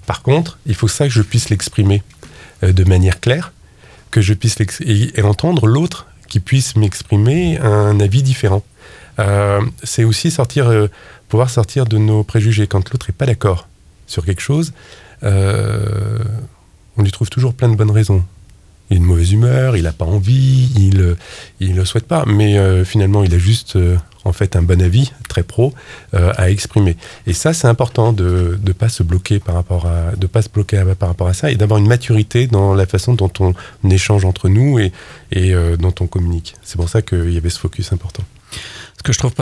Par 0.07 0.23
contre, 0.23 0.59
il 0.67 0.75
faut 0.75 0.89
ça 0.89 1.07
que 1.07 1.13
je 1.13 1.23
puisse 1.23 1.51
l'exprimer 1.51 2.03
euh, 2.03 2.20
de 2.63 2.85
manière 2.85 3.21
claire, 3.21 3.53
que 4.11 4.21
je 4.21 4.35
puisse 4.35 4.57
et, 4.81 5.23
entendre 5.23 5.67
l'autre 5.67 6.07
qui 6.29 6.41
puisse 6.41 6.77
m'exprimer 6.77 7.59
un 7.59 7.99
avis 8.01 8.23
différent. 8.23 8.63
Euh, 9.19 9.61
c'est 9.83 10.05
aussi 10.05 10.31
sortir, 10.31 10.69
euh, 10.69 10.89
pouvoir 11.29 11.51
sortir 11.51 11.87
de 11.87 11.99
nos 11.99 12.23
préjugés. 12.23 12.67
Quand 12.67 12.91
l'autre 12.91 13.07
n'est 13.09 13.15
pas 13.15 13.27
d'accord 13.27 13.69
sur 14.07 14.25
quelque 14.25 14.41
chose, 14.41 14.73
euh, 15.23 16.19
on 16.97 17.03
lui 17.03 17.11
trouve 17.11 17.29
toujours 17.29 17.55
plein 17.55 17.69
de 17.69 17.77
bonnes 17.77 17.91
raisons. 17.91 18.25
Il 18.91 18.95
a 18.95 18.97
une 18.97 19.05
mauvaise 19.05 19.33
humeur, 19.33 19.77
il 19.77 19.85
n'a 19.85 19.93
pas 19.93 20.05
envie, 20.05 20.71
il 20.77 20.97
ne 21.61 21.77
le 21.77 21.85
souhaite 21.85 22.07
pas, 22.07 22.25
mais 22.27 22.85
finalement 22.85 23.23
il 23.23 23.33
a 23.33 23.39
juste 23.39 23.79
en 24.25 24.33
fait 24.33 24.57
un 24.57 24.63
bon 24.63 24.81
avis 24.83 25.13
très 25.29 25.43
pro 25.43 25.73
à 26.13 26.51
exprimer. 26.51 26.97
Et 27.27 27.33
ça 27.33 27.53
c'est 27.53 27.69
important 27.69 28.13
de 28.13 28.59
ne 28.63 28.73
pas 28.73 28.89
se 28.89 29.03
bloquer 29.03 29.39
par 29.39 29.55
rapport 29.55 29.87
à 29.87 30.17
de 30.17 30.27
pas 30.27 30.43
se 30.43 30.49
bloquer 30.49 30.83
par 30.99 31.09
rapport 31.09 31.29
à 31.29 31.35
ça 31.35 31.51
et 31.51 31.57
d'avoir 31.57 31.79
une 31.79 31.89
maturité 31.89 32.47
dans 32.47 32.75
la 32.75 32.87
façon 32.87 33.15
dont 33.15 33.33
on 33.41 33.55
échange 33.91 34.25
entre 34.25 34.49
nous 34.49 34.79
et, 34.79 34.93
et 35.33 35.55
dont 35.79 35.95
on 36.01 36.07
communique. 36.07 36.57
C'est 36.63 36.77
pour 36.77 36.89
ça 36.89 37.03
qu'il 37.03 37.33
y 37.33 37.37
avait 37.37 37.51
ce 37.51 37.59
focus 37.59 37.93
important. 37.93 38.25
Ce 39.01 39.03
que 39.03 39.15
je 39.15 39.19
trouve 39.19 39.33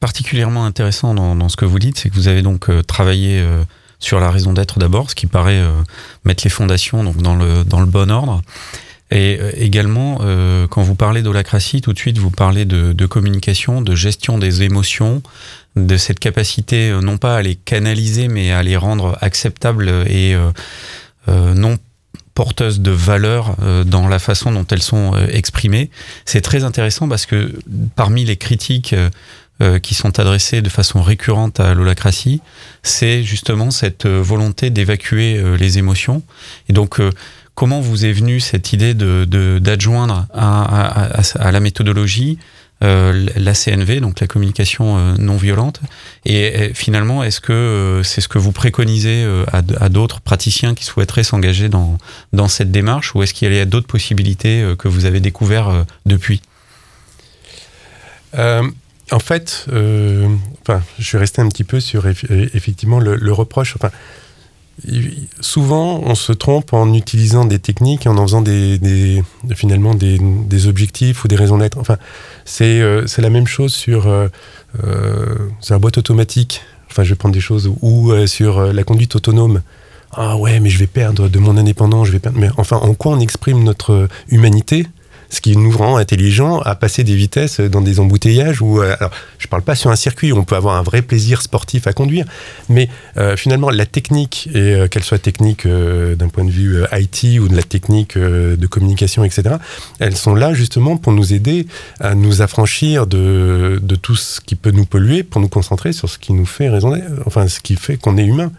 particulièrement 0.00 0.64
intéressant 0.64 1.12
dans, 1.12 1.48
ce 1.50 1.56
que 1.56 1.66
vous 1.66 1.78
dites, 1.78 1.98
c'est 1.98 2.08
que 2.08 2.14
vous 2.14 2.28
avez 2.28 2.40
donc 2.40 2.70
euh, 2.70 2.82
travaillé 2.82 3.38
euh, 3.38 3.62
sur 3.98 4.20
la 4.20 4.30
raison 4.30 4.54
d'être 4.54 4.78
d'abord, 4.78 5.10
ce 5.10 5.14
qui 5.14 5.26
paraît 5.26 5.60
euh, 5.60 5.70
mettre 6.24 6.44
les 6.44 6.50
fondations 6.50 7.04
donc 7.04 7.18
dans 7.18 7.36
le, 7.36 7.62
dans 7.64 7.80
le 7.80 7.86
bon 7.86 8.10
ordre. 8.10 8.40
Et 9.10 9.38
également, 9.56 10.18
quand 10.70 10.82
vous 10.82 10.94
parlez 10.96 11.22
d'holacratie, 11.22 11.80
tout 11.80 11.92
de 11.92 11.98
suite, 11.98 12.18
vous 12.18 12.30
parlez 12.30 12.64
de, 12.64 13.06
communication, 13.06 13.80
de 13.80 13.94
gestion 13.94 14.38
des 14.38 14.62
émotions, 14.62 15.22
de 15.76 15.96
cette 15.96 16.18
capacité 16.18 16.90
non 17.00 17.18
pas 17.18 17.36
à 17.36 17.42
les 17.42 17.54
canaliser, 17.54 18.26
mais 18.26 18.50
à 18.50 18.62
les 18.62 18.76
rendre 18.76 19.16
acceptables 19.20 19.88
et 20.08 20.36
non 21.28 21.78
porteuses 22.34 22.80
de 22.80 22.90
valeur 22.90 23.56
euh, 23.62 23.84
dans 23.84 24.08
la 24.08 24.18
façon 24.18 24.52
dont 24.52 24.66
elles 24.70 24.82
sont 24.82 25.14
euh, 25.14 25.26
exprimées. 25.28 25.90
C'est 26.24 26.40
très 26.40 26.64
intéressant 26.64 27.08
parce 27.08 27.26
que 27.26 27.52
parmi 27.96 28.24
les 28.24 28.36
critiques 28.36 28.94
euh, 29.62 29.78
qui 29.78 29.94
sont 29.94 30.18
adressées 30.18 30.62
de 30.62 30.68
façon 30.68 31.00
récurrente 31.00 31.60
à 31.60 31.74
l'holacratie, 31.74 32.40
c'est 32.82 33.22
justement 33.22 33.70
cette 33.70 34.06
volonté 34.06 34.70
d'évacuer 34.70 35.40
les 35.56 35.78
émotions. 35.78 36.22
Et 36.68 36.72
donc, 36.72 37.00
comment 37.54 37.80
vous 37.80 38.04
est 38.04 38.12
venue 38.12 38.40
cette 38.40 38.72
idée 38.72 38.94
de 38.94 39.58
d'adjoindre 39.58 40.26
à, 40.34 41.50
la 41.50 41.60
méthodologie 41.60 42.38
euh, 42.82 43.28
la 43.36 43.54
CNV, 43.54 44.00
donc 44.00 44.20
la 44.20 44.26
communication 44.26 44.98
euh, 44.98 45.14
non 45.18 45.36
violente? 45.36 45.80
Et, 46.24 46.72
finalement, 46.74 47.22
est-ce 47.22 47.40
que 47.40 47.52
euh, 47.52 48.02
c'est 48.02 48.20
ce 48.20 48.28
que 48.28 48.38
vous 48.38 48.52
préconisez 48.52 49.26
à, 49.52 49.88
d'autres 49.88 50.20
praticiens 50.20 50.74
qui 50.74 50.84
souhaiteraient 50.84 51.24
s'engager 51.24 51.68
dans, 51.68 51.98
cette 52.48 52.70
démarche 52.70 53.14
ou 53.14 53.22
est-ce 53.22 53.32
qu'il 53.34 53.52
y 53.52 53.60
a 53.60 53.64
d'autres 53.64 53.86
possibilités 53.86 54.74
que 54.78 54.88
vous 54.88 55.04
avez 55.04 55.20
découvertes 55.20 55.86
depuis? 56.06 56.42
En 59.10 59.18
fait, 59.20 59.66
je 59.70 60.36
suis 60.98 61.18
resté 61.18 61.40
un 61.40 61.48
petit 61.48 61.64
peu 61.64 61.78
sur 61.78 62.02
le, 62.02 63.32
reproche. 63.32 63.76
Souvent, 65.40 66.00
on 66.04 66.14
se 66.14 66.32
trompe 66.32 66.72
en 66.72 66.92
utilisant 66.94 67.44
des 67.44 67.58
techniques 67.58 68.06
en 68.06 68.16
en 68.16 68.22
faisant 68.22 68.42
des, 68.42 69.22
finalement 69.54 69.94
des, 69.94 70.66
objectifs 70.66 71.24
ou 71.24 71.28
des 71.28 71.36
raisons 71.36 71.58
d'être. 71.58 71.78
Enfin, 71.78 71.96
c'est 72.44 72.80
euh, 72.80 73.04
la 73.18 73.30
même 73.30 73.46
chose 73.46 73.74
sur, 73.74 74.06
euh, 74.06 74.28
euh, 74.82 75.36
sur, 75.60 75.74
la 75.74 75.78
boîte 75.78 75.98
automatique. 75.98 76.62
Enfin, 76.90 77.04
je 77.04 77.10
vais 77.10 77.16
prendre 77.16 77.34
des 77.34 77.40
choses 77.40 77.70
ou 77.82 78.12
sur 78.26 78.72
la 78.72 78.84
conduite 78.84 79.16
autonome. 79.16 79.62
Ah 80.12 80.36
ouais, 80.36 80.60
mais 80.60 80.70
je 80.70 80.78
vais 80.78 80.86
perdre 80.86 81.28
de 81.28 81.38
mon 81.40 81.56
indépendance, 81.56 82.06
je 82.06 82.12
vais 82.12 82.20
perdre. 82.20 82.38
Mais 82.38 82.48
enfin, 82.56 82.76
en 82.76 82.94
quoi 82.94 83.12
on 83.12 83.20
exprime 83.20 83.64
notre 83.64 84.08
humanité? 84.28 84.86
Ce 85.34 85.40
qui 85.40 85.56
nous 85.56 85.76
rend 85.76 85.96
intelligents 85.96 86.60
à 86.60 86.74
passer 86.74 87.04
des 87.04 87.16
vitesses 87.16 87.60
dans 87.60 87.80
des 87.80 87.98
embouteillages 88.00 88.62
ou 88.62 88.80
euh, 88.80 88.94
alors 88.98 89.10
je 89.38 89.48
parle 89.48 89.62
pas 89.62 89.74
sur 89.74 89.90
un 89.90 89.96
circuit 89.96 90.32
où 90.32 90.38
on 90.38 90.44
peut 90.44 90.54
avoir 90.54 90.76
un 90.76 90.82
vrai 90.82 91.02
plaisir 91.02 91.42
sportif 91.42 91.86
à 91.86 91.92
conduire 91.92 92.24
mais 92.68 92.88
euh, 93.16 93.36
finalement 93.36 93.70
la 93.70 93.86
technique 93.86 94.48
et 94.54 94.74
euh, 94.74 94.88
qu'elle 94.88 95.02
soit 95.02 95.18
technique 95.18 95.66
d'un 95.66 96.28
point 96.28 96.44
de 96.44 96.50
vue 96.50 96.82
IT 96.92 97.40
ou 97.40 97.48
de 97.48 97.56
la 97.56 97.62
technique 97.62 98.16
de 98.16 98.66
communication 98.66 99.24
etc 99.24 99.56
elles 99.98 100.16
sont 100.16 100.34
là 100.34 100.54
justement 100.54 100.96
pour 100.96 101.12
nous 101.12 101.32
aider 101.32 101.66
à 102.00 102.14
nous 102.14 102.42
affranchir 102.42 103.06
de, 103.06 103.80
de 103.82 103.96
tout 103.96 104.16
ce 104.16 104.40
qui 104.40 104.54
peut 104.54 104.70
nous 104.70 104.84
polluer 104.84 105.22
pour 105.22 105.40
nous 105.40 105.48
concentrer 105.48 105.92
sur 105.92 106.08
ce 106.08 106.18
qui 106.18 106.32
nous 106.32 106.46
fait 106.46 106.68
raisonner 106.68 107.02
enfin 107.26 107.48
ce 107.48 107.60
qui 107.60 107.76
fait 107.76 107.96
qu'on 107.96 108.16
est 108.16 108.24
humain 108.24 108.52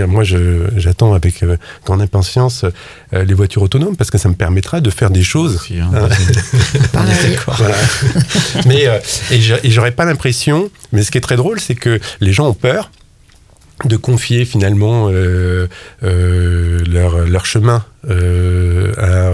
moi, 0.00 0.24
j'attends 0.24 1.14
avec 1.14 1.42
euh, 1.42 1.56
grande 1.84 2.02
impatience 2.02 2.64
euh, 3.12 3.24
les 3.24 3.34
voitures 3.34 3.62
autonomes 3.62 3.96
parce 3.96 4.10
que 4.10 4.18
ça 4.18 4.28
me 4.28 4.34
permettra 4.34 4.80
de 4.80 4.90
faire 4.90 5.10
des 5.10 5.22
choses. 5.22 5.60
Hein, 5.72 5.90
hein. 5.94 6.08
mais 8.66 8.86
euh, 8.86 8.98
et 9.30 9.70
j'aurais 9.70 9.92
pas 9.92 10.04
l'impression. 10.04 10.70
Mais 10.92 11.02
ce 11.02 11.10
qui 11.10 11.18
est 11.18 11.22
très 11.22 11.36
drôle, 11.36 11.60
c'est 11.60 11.74
que 11.74 12.00
les 12.20 12.32
gens 12.32 12.48
ont 12.48 12.54
peur 12.54 12.90
de 13.84 13.96
confier 13.96 14.44
finalement 14.44 15.08
leur, 16.00 17.26
leur, 17.26 17.46
chemin 17.46 17.84
à, 18.08 19.32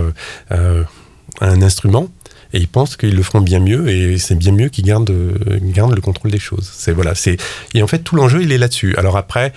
un 1.41 1.63
instrument 1.63 2.09
et 2.55 2.59
ils 2.59 2.69
pensent 2.69 2.97
qu'ils 2.97 3.15
le 3.15 3.23
feront 3.23 3.43
bien 3.43 3.61
mieux 3.61 3.89
et 3.91 4.17
c'est 4.17 4.37
bien 4.37 4.53
mieux 4.53 4.71
qu'ils 4.71 4.87
gardent, 4.87 5.13
gardent 5.61 5.95
le 5.95 6.01
contrôle 6.01 6.31
des 6.31 6.39
choses. 6.39 6.71
C'est 6.73 6.93
voilà, 6.93 7.15
c'est 7.15 7.37
et 7.75 7.83
en 7.83 7.87
fait 7.87 7.99
tout 7.99 8.17
l'enjeu 8.17 8.43
il 8.43 8.51
est 8.53 8.59
là-dessus. 8.59 8.95
Alors 8.97 9.19
après, 9.19 9.53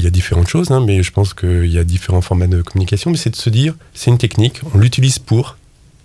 il 0.00 0.04
y 0.04 0.06
a 0.06 0.10
différentes 0.10 0.48
choses, 0.48 0.70
hein, 0.70 0.82
mais 0.84 1.02
je 1.02 1.12
pense 1.12 1.34
qu'il 1.34 1.66
y 1.66 1.78
a 1.78 1.84
différents 1.84 2.22
formats 2.22 2.46
de 2.46 2.62
communication. 2.62 3.10
Mais 3.10 3.18
c'est 3.18 3.30
de 3.30 3.36
se 3.36 3.50
dire, 3.50 3.74
c'est 3.94 4.10
une 4.10 4.18
technique, 4.18 4.60
on 4.74 4.78
l'utilise 4.78 5.18
pour 5.18 5.56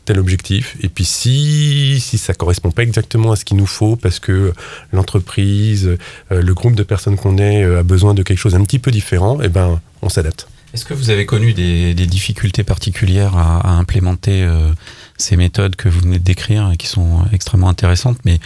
tel 0.03 0.19
objectif. 0.19 0.75
Et 0.81 0.89
puis 0.89 1.05
si, 1.05 1.99
si 1.99 2.17
ça 2.17 2.33
correspond 2.33 2.71
pas 2.71 2.83
exactement 2.83 3.31
à 3.31 3.35
ce 3.35 3.45
qu'il 3.45 3.57
nous 3.57 3.65
faut, 3.65 3.95
parce 3.95 4.19
que 4.19 4.53
l'entreprise, 4.91 5.97
euh, 6.31 6.41
le 6.41 6.53
groupe 6.53 6.75
de 6.75 6.83
personnes 6.83 7.15
qu'on 7.15 7.37
est 7.37 7.63
euh, 7.63 7.79
a 7.79 7.83
besoin 7.83 8.13
de 8.13 8.21
quelque 8.21 8.37
chose 8.37 8.53
un 8.53 8.63
petit 8.63 8.79
peu 8.79 8.91
différent, 8.91 9.39
eh 9.41 9.47
ben, 9.47 9.79
on 10.01 10.09
s'adapte. 10.09 10.47
Est-ce 10.73 10.83
que 10.83 10.93
vous 10.93 11.09
avez 11.09 11.25
connu 11.25 11.53
des, 11.53 11.93
difficultés 11.93 12.63
particulières 12.63 13.37
à, 13.37 13.77
implémenter 13.77 14.43
euh, 14.43 14.71
ces 15.17 15.37
méthodes 15.37 15.77
que 15.77 15.87
vous 15.87 16.01
venez 16.01 16.19
de 16.19 16.23
décrire 16.23 16.69
et 16.71 16.77
qui 16.77 16.87
sont 16.87 17.21
extrêmement 17.31 17.69
intéressantes, 17.69 18.17
mais 18.25 18.39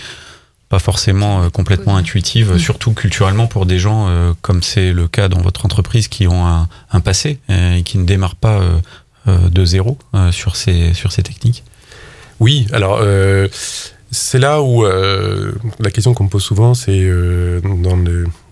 pas 0.70 0.80
forcément 0.80 1.42
euh, 1.44 1.50
complètement 1.50 1.98
intuitive, 1.98 2.54
mm. 2.54 2.60
surtout 2.60 2.94
culturellement 2.94 3.48
pour 3.48 3.66
des 3.66 3.80
gens 3.80 4.08
euh, 4.08 4.34
comme 4.42 4.64
c'est 4.64 4.94
le 4.94 5.08
cas 5.08 5.28
dans 5.28 5.42
votre 5.42 5.66
entreprise 5.66 6.08
qui 6.08 6.28
ont 6.28 6.46
un, 6.46 6.70
un 6.92 7.00
passé 7.02 7.40
euh, 7.50 7.76
et 7.76 7.84
qui 7.84 7.98
ne 7.98 8.06
démarrent 8.06 8.36
pas 8.36 8.62
de 9.28 9.66
zéro 9.66 10.00
sur 10.32 10.56
ces 10.56 10.94
sur 10.96 11.12
ces 11.12 11.22
techniques. 11.22 11.64
Oui, 12.40 12.66
alors 12.72 13.00
c'est 14.12 14.40
là 14.40 14.62
où 14.64 14.86
euh, 14.86 15.54
la 15.80 15.92
question 15.92 16.16
qu'on 16.16 16.24
me 16.24 16.30
pose 16.30 16.44
souvent, 16.44 16.74
c'est 16.74 17.00
euh, 17.00 17.62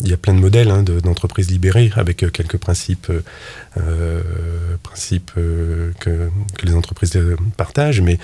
il 0.02 0.08
y 0.08 0.14
a 0.14 0.18
plein 0.18 0.36
de 0.36 0.40
modèles 0.40 0.70
hein, 0.70 0.84
d'entreprises 0.84 1.50
libérées 1.50 1.92
avec 1.96 2.24
euh, 2.24 2.30
quelques 2.30 2.58
principes, 2.58 3.12
principes 4.84 5.32
que, 6.00 6.30
les 6.64 6.74
entreprises 6.74 7.20
partagent, 7.56 8.02
mais 8.02 8.18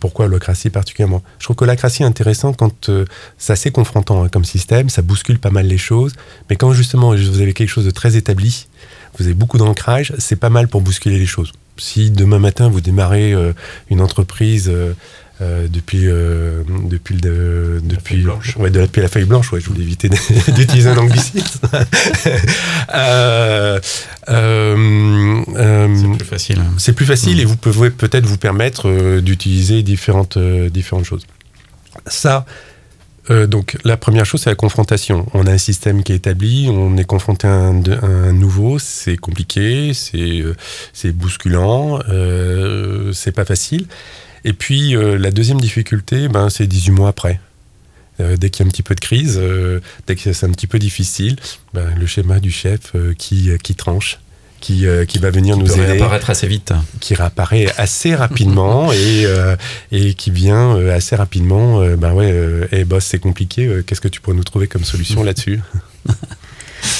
pourquoi 0.00 0.26
l'holacratie 0.26 0.70
particulièrement? 0.70 1.22
Je 1.38 1.44
trouve 1.44 1.56
que 1.56 1.64
l'holacratie 1.64 2.02
est 2.02 2.06
intéressant 2.06 2.52
quand 2.52 2.90
c'est 3.36 3.52
assez 3.52 3.70
confrontant 3.70 4.24
hein, 4.24 4.28
comme 4.28 4.44
système, 4.44 4.88
ça 4.88 5.02
bouscule 5.02 5.38
pas 5.38 5.50
mal 5.50 5.66
les 5.66 5.78
choses, 5.78 6.14
mais 6.48 6.56
quand 6.56 6.72
justement 6.72 7.14
vous 7.14 7.40
avez 7.40 7.52
quelque 7.52 7.68
chose 7.68 7.84
de 7.84 7.90
très 7.90 8.16
établi, 8.16 8.68
vous 9.18 9.24
avez 9.26 9.34
beaucoup 9.34 9.58
d'ancrage, 9.58 10.14
c'est 10.18 10.36
pas 10.36 10.50
mal 10.50 10.68
pour 10.68 10.80
bousculer 10.80 11.18
les 11.18 11.26
choses. 11.26 11.52
Si 11.78 12.10
demain 12.10 12.38
matin 12.38 12.68
vous 12.70 12.80
démarrez 12.80 13.34
une 13.90 14.00
entreprise 14.00 14.70
euh, 14.72 14.94
depuis 15.40 16.08
euh, 16.08 16.62
depuis 17.82 18.26
ouais, 18.56 18.70
la 18.70 19.08
feuille 19.08 19.24
blanche 19.24 19.52
ouais 19.52 19.60
je 19.60 19.68
voulais 19.68 19.82
éviter 19.82 20.08
d'utiliser 20.08 20.88
un 20.90 20.96
anglicisme. 20.96 21.60
Euh, 22.94 23.78
euh, 24.28 25.94
c'est 25.94 26.16
plus 26.16 26.26
facile 26.26 26.62
c'est 26.78 26.92
plus 26.92 27.04
facile 27.04 27.36
mm. 27.36 27.40
et 27.40 27.44
vous 27.44 27.56
pouvez 27.56 27.90
peut-être 27.90 28.26
vous 28.26 28.38
permettre 28.38 29.20
d'utiliser 29.20 29.82
différentes 29.82 30.38
différentes 30.38 31.04
choses. 31.04 31.26
Ça 32.06 32.46
donc 33.30 33.76
la 33.84 33.96
première 33.96 34.24
chose 34.24 34.42
c'est 34.42 34.50
la 34.50 34.56
confrontation. 34.56 35.26
On 35.34 35.46
a 35.46 35.52
un 35.52 35.58
système 35.58 36.02
qui 36.02 36.12
est 36.12 36.16
établi 36.16 36.68
on 36.70 36.96
est 36.96 37.04
confronté 37.04 37.46
à 37.46 37.52
un, 37.52 37.82
un 38.02 38.32
nouveau 38.32 38.78
c'est 38.78 39.16
compliqué 39.16 39.92
c'est 39.94 40.42
c'est 40.92 41.12
bousculant 41.12 42.00
c'est 43.12 43.32
pas 43.32 43.44
facile 43.44 43.86
et 44.46 44.52
puis 44.52 44.94
euh, 44.94 45.18
la 45.18 45.32
deuxième 45.32 45.60
difficulté, 45.60 46.28
ben, 46.28 46.48
c'est 46.50 46.68
18 46.68 46.92
mois 46.92 47.08
après. 47.08 47.40
Euh, 48.20 48.36
dès 48.36 48.48
qu'il 48.48 48.64
y 48.64 48.66
a 48.66 48.68
un 48.68 48.70
petit 48.70 48.84
peu 48.84 48.94
de 48.94 49.00
crise, 49.00 49.38
euh, 49.42 49.80
dès 50.06 50.14
que 50.14 50.32
c'est 50.32 50.46
un 50.46 50.52
petit 50.52 50.68
peu 50.68 50.78
difficile, 50.78 51.36
ben, 51.74 51.92
le 51.98 52.06
schéma 52.06 52.38
du 52.38 52.52
chef 52.52 52.94
qui, 53.18 53.50
qui 53.62 53.74
tranche. 53.74 54.20
Qui, 54.58 54.86
qui, 55.06 55.18
va 55.18 55.30
venir 55.30 55.54
qui 55.54 55.60
nous 55.60 55.66
peut 55.66 55.74
aider. 55.74 55.92
réapparaître 55.92 56.30
assez 56.30 56.48
vite. 56.48 56.72
Qui 56.98 57.14
réapparaît 57.14 57.66
assez 57.76 58.14
rapidement 58.14 58.90
et, 58.92 59.26
et 59.92 60.14
qui 60.14 60.30
vient 60.30 60.76
assez 60.88 61.14
rapidement. 61.14 61.86
ben 61.96 62.12
ouais, 62.14 62.66
hey 62.72 62.84
boss, 62.84 63.04
c'est 63.04 63.18
compliqué. 63.18 63.82
Qu'est-ce 63.86 64.00
que 64.00 64.08
tu 64.08 64.20
pourrais 64.20 64.34
nous 64.34 64.44
trouver 64.44 64.66
comme 64.66 64.82
solution 64.82 65.22
là-dessus? 65.22 65.60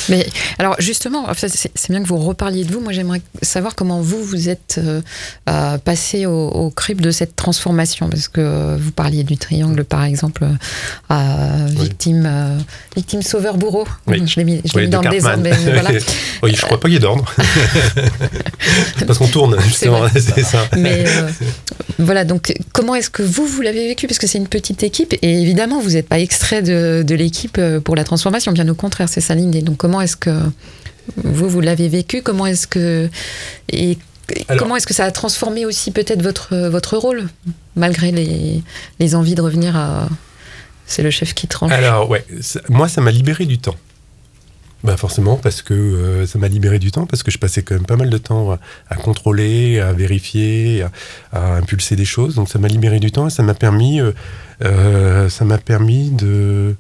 Mais 0.09 0.27
alors 0.59 0.77
justement, 0.79 1.27
c'est 1.35 1.91
bien 1.91 2.03
que 2.03 2.09
vous 2.09 2.19
reparliez 2.19 2.65
de 2.65 2.73
vous. 2.73 2.81
Moi, 2.81 2.93
j'aimerais 2.93 3.21
savoir 3.43 3.75
comment 3.75 4.01
vous 4.01 4.23
vous 4.23 4.49
êtes 4.49 4.77
euh, 4.79 5.01
euh, 5.49 5.79
passé 5.79 6.27
au, 6.27 6.49
au, 6.49 6.71
crible 6.71 7.03
de 7.03 7.11
cette 7.11 7.37
transformation, 7.37 8.09
parce 8.09 8.29
que 8.29 8.77
vous 8.77 8.93
parliez 8.93 9.25
du 9.25 9.37
triangle, 9.37 9.85
par 9.85 10.05
exemple, 10.05 10.47
euh, 11.11 11.67
victime, 11.71 12.29
victime 12.95 13.23
sauveur 13.23 13.57
bourreau. 13.57 13.87
Oui. 14.07 14.23
Je 14.27 14.37
l'ai 14.37 14.45
mis, 14.45 14.63
mis 14.77 14.89
dans 14.89 15.03
le 15.03 15.11
désordre, 15.11 15.43
mais 15.43 15.53
voilà. 15.53 15.91
oui, 16.43 16.55
je 16.55 16.61
crois 16.63 16.79
pas 16.79 16.89
qu'il 16.89 16.95
y 16.95 16.97
ait 16.97 17.01
d'ordre. 17.01 17.25
parce 19.07 19.19
qu'on 19.19 19.29
tourne 19.29 19.61
justement, 19.63 20.03
c'est 20.13 20.45
ça. 20.45 20.67
Mais 20.77 21.05
voilà, 21.99 22.25
donc 22.25 22.55
comment 22.73 22.95
est-ce 22.95 23.11
que 23.11 23.23
vous 23.23 23.47
vous 23.47 23.63
l'avez 23.63 23.89
vécu, 23.89 24.07
parce 24.07 24.19
que 24.19 24.27
c'est 24.27 24.39
une 24.39 24.49
petite 24.49 24.83
équipe 24.83 25.15
et 25.23 25.43
évidemment 25.43 25.81
vous 25.81 25.91
n'êtes 25.91 26.09
pas 26.09 26.19
extrait 26.19 26.63
de, 26.63 27.03
de 27.07 27.15
l'équipe 27.15 27.61
pour 27.85 27.97
la 27.97 28.05
transformation, 28.05 28.53
bien 28.53 28.69
au 28.69 28.75
contraire, 28.75 29.09
c'est 29.09 29.21
ça 29.21 29.35
l'idée. 29.35 29.63
Donc 29.63 29.77
comment 29.77 29.96
est-ce 30.01 30.17
que 30.17 30.31
vous, 31.17 31.49
vous 31.49 31.61
l'avez 31.61 31.89
vécu 31.89 32.23
Comment 32.23 32.47
est-ce 32.47 32.67
que. 32.67 33.09
Et 33.71 33.99
comment 34.59 34.77
est-ce 34.77 34.87
que 34.87 34.95
ça 34.95 35.05
a 35.05 35.11
transformé 35.11 35.65
aussi 35.65 35.91
peut-être 35.91 36.23
votre, 36.23 36.57
votre 36.69 36.97
rôle, 36.97 37.29
malgré 37.77 38.11
les, 38.11 38.63
les 38.99 39.15
envies 39.15 39.35
de 39.35 39.43
revenir 39.43 39.77
à. 39.77 40.09
C'est 40.87 41.03
le 41.03 41.11
chef 41.11 41.35
qui 41.35 41.49
tranche. 41.49 41.73
Alors, 41.73 42.09
ouais, 42.09 42.25
moi, 42.69 42.89
ça 42.89 43.01
m'a 43.01 43.11
libéré 43.11 43.45
du 43.45 43.59
temps. 43.59 43.75
Bah 44.85 44.97
forcément, 44.97 45.37
parce 45.37 45.63
que 45.63 45.75
euh, 45.75 46.27
ça 46.27 46.39
m'a 46.39 46.47
libéré 46.47 46.79
du 46.79 46.93
temps, 46.93 47.07
parce 47.07 47.25
que 47.25 47.33
je 47.33 47.39
passais 47.39 47.63
quand 47.63 47.75
même 47.75 47.87
pas 47.87 47.97
mal 47.97 48.09
de 48.09 48.19
temps 48.19 48.53
à, 48.53 48.61
à 48.89 48.95
contrôler, 48.95 49.81
à 49.81 49.93
vérifier, 49.93 50.83
à, 50.83 50.91
à, 51.33 51.57
impulser 51.57 51.97
des 51.97 52.05
choses. 52.05 52.37
Donc 52.37 52.49
ça 52.49 52.61
m'a 52.61 52.69
libéré 52.69 53.01
du 53.01 53.11
temps 53.11 53.27
et 53.27 53.31
ça 53.31 53.43
m'a 53.43 53.55
permis, 53.55 54.01
euh, 54.01 54.13
euh, 54.65 55.29
ça 55.29 55.45
m'a 55.45 55.59
permis 55.59 56.11
de, 56.11 56.77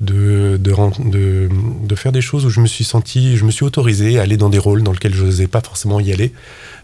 de, 0.00 0.58
de, 0.58 1.94
faire 1.94 2.12
des 2.12 2.20
choses 2.20 2.44
où 2.44 2.50
je 2.50 2.60
me 2.60 2.66
suis 2.66 2.84
senti, 2.84 3.36
je 3.36 3.44
me 3.44 3.50
suis 3.50 3.64
autorisé 3.64 4.18
à 4.18 4.22
aller 4.22 4.36
dans 4.36 4.50
des 4.50 4.58
rôles 4.58 4.82
dans 4.82 4.92
lesquels 4.92 5.14
je 5.14 5.24
n'osais 5.24 5.46
pas 5.46 5.62
forcément 5.62 6.00
y 6.00 6.12
aller 6.12 6.32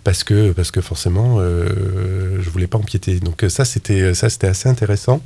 parce 0.02 0.24
que, 0.24 0.52
parce 0.52 0.70
que 0.70 0.80
forcément 0.80 1.36
euh, 1.38 2.38
je 2.40 2.50
voulais 2.50 2.66
pas 2.66 2.78
empiéter. 2.78 3.20
Donc 3.20 3.44
ça 3.48 3.64
c'était 3.64 4.14
ça 4.14 4.30
c'était 4.30 4.46
assez 4.46 4.68
intéressant. 4.68 5.20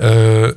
Euh, 0.00 0.54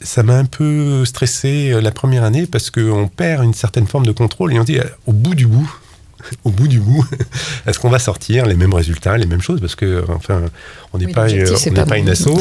ça 0.00 0.22
m'a 0.22 0.38
un 0.38 0.46
peu 0.46 1.04
stressé 1.04 1.78
la 1.80 1.90
première 1.90 2.24
année 2.24 2.46
parce 2.46 2.70
qu'on 2.70 3.08
perd 3.08 3.44
une 3.44 3.54
certaine 3.54 3.86
forme 3.86 4.06
de 4.06 4.12
contrôle 4.12 4.54
et 4.54 4.58
on 4.58 4.64
dit 4.64 4.78
au 5.06 5.12
bout 5.12 5.34
du 5.34 5.46
bout, 5.46 5.70
au 6.44 6.50
bout 6.50 6.68
du 6.68 6.80
bout, 6.80 7.04
est-ce 7.66 7.78
qu'on 7.78 7.90
va 7.90 7.98
sortir 7.98 8.46
les 8.46 8.54
mêmes 8.54 8.74
résultats, 8.74 9.16
les 9.16 9.26
mêmes 9.26 9.40
choses? 9.40 9.60
Parce 9.60 9.74
que, 9.74 10.04
enfin, 10.08 10.42
on 10.92 10.98
n'est 10.98 11.06
oui, 11.06 11.12
pas, 11.12 11.28
euh, 11.30 11.56
on 11.66 11.74
pas, 11.74 11.86
pas 11.86 11.98
une 11.98 12.08
asso. 12.08 12.28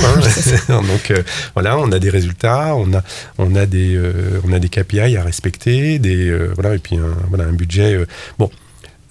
Hein. 0.69 0.81
Donc, 0.81 1.11
euh, 1.11 1.23
voilà, 1.53 1.77
on 1.77 1.91
a 1.91 1.99
des 1.99 2.09
résultats, 2.09 2.75
on 2.75 2.93
a, 2.93 3.03
on 3.37 3.55
a, 3.55 3.65
des, 3.65 3.95
euh, 3.95 4.41
on 4.45 4.53
a 4.53 4.59
des 4.59 4.69
KPI 4.69 5.17
à 5.17 5.23
respecter, 5.23 5.99
des, 5.99 6.29
euh, 6.29 6.51
voilà, 6.55 6.75
et 6.75 6.79
puis 6.79 6.97
un, 6.97 7.15
voilà, 7.29 7.45
un 7.45 7.53
budget. 7.53 7.97
bon, 8.37 8.49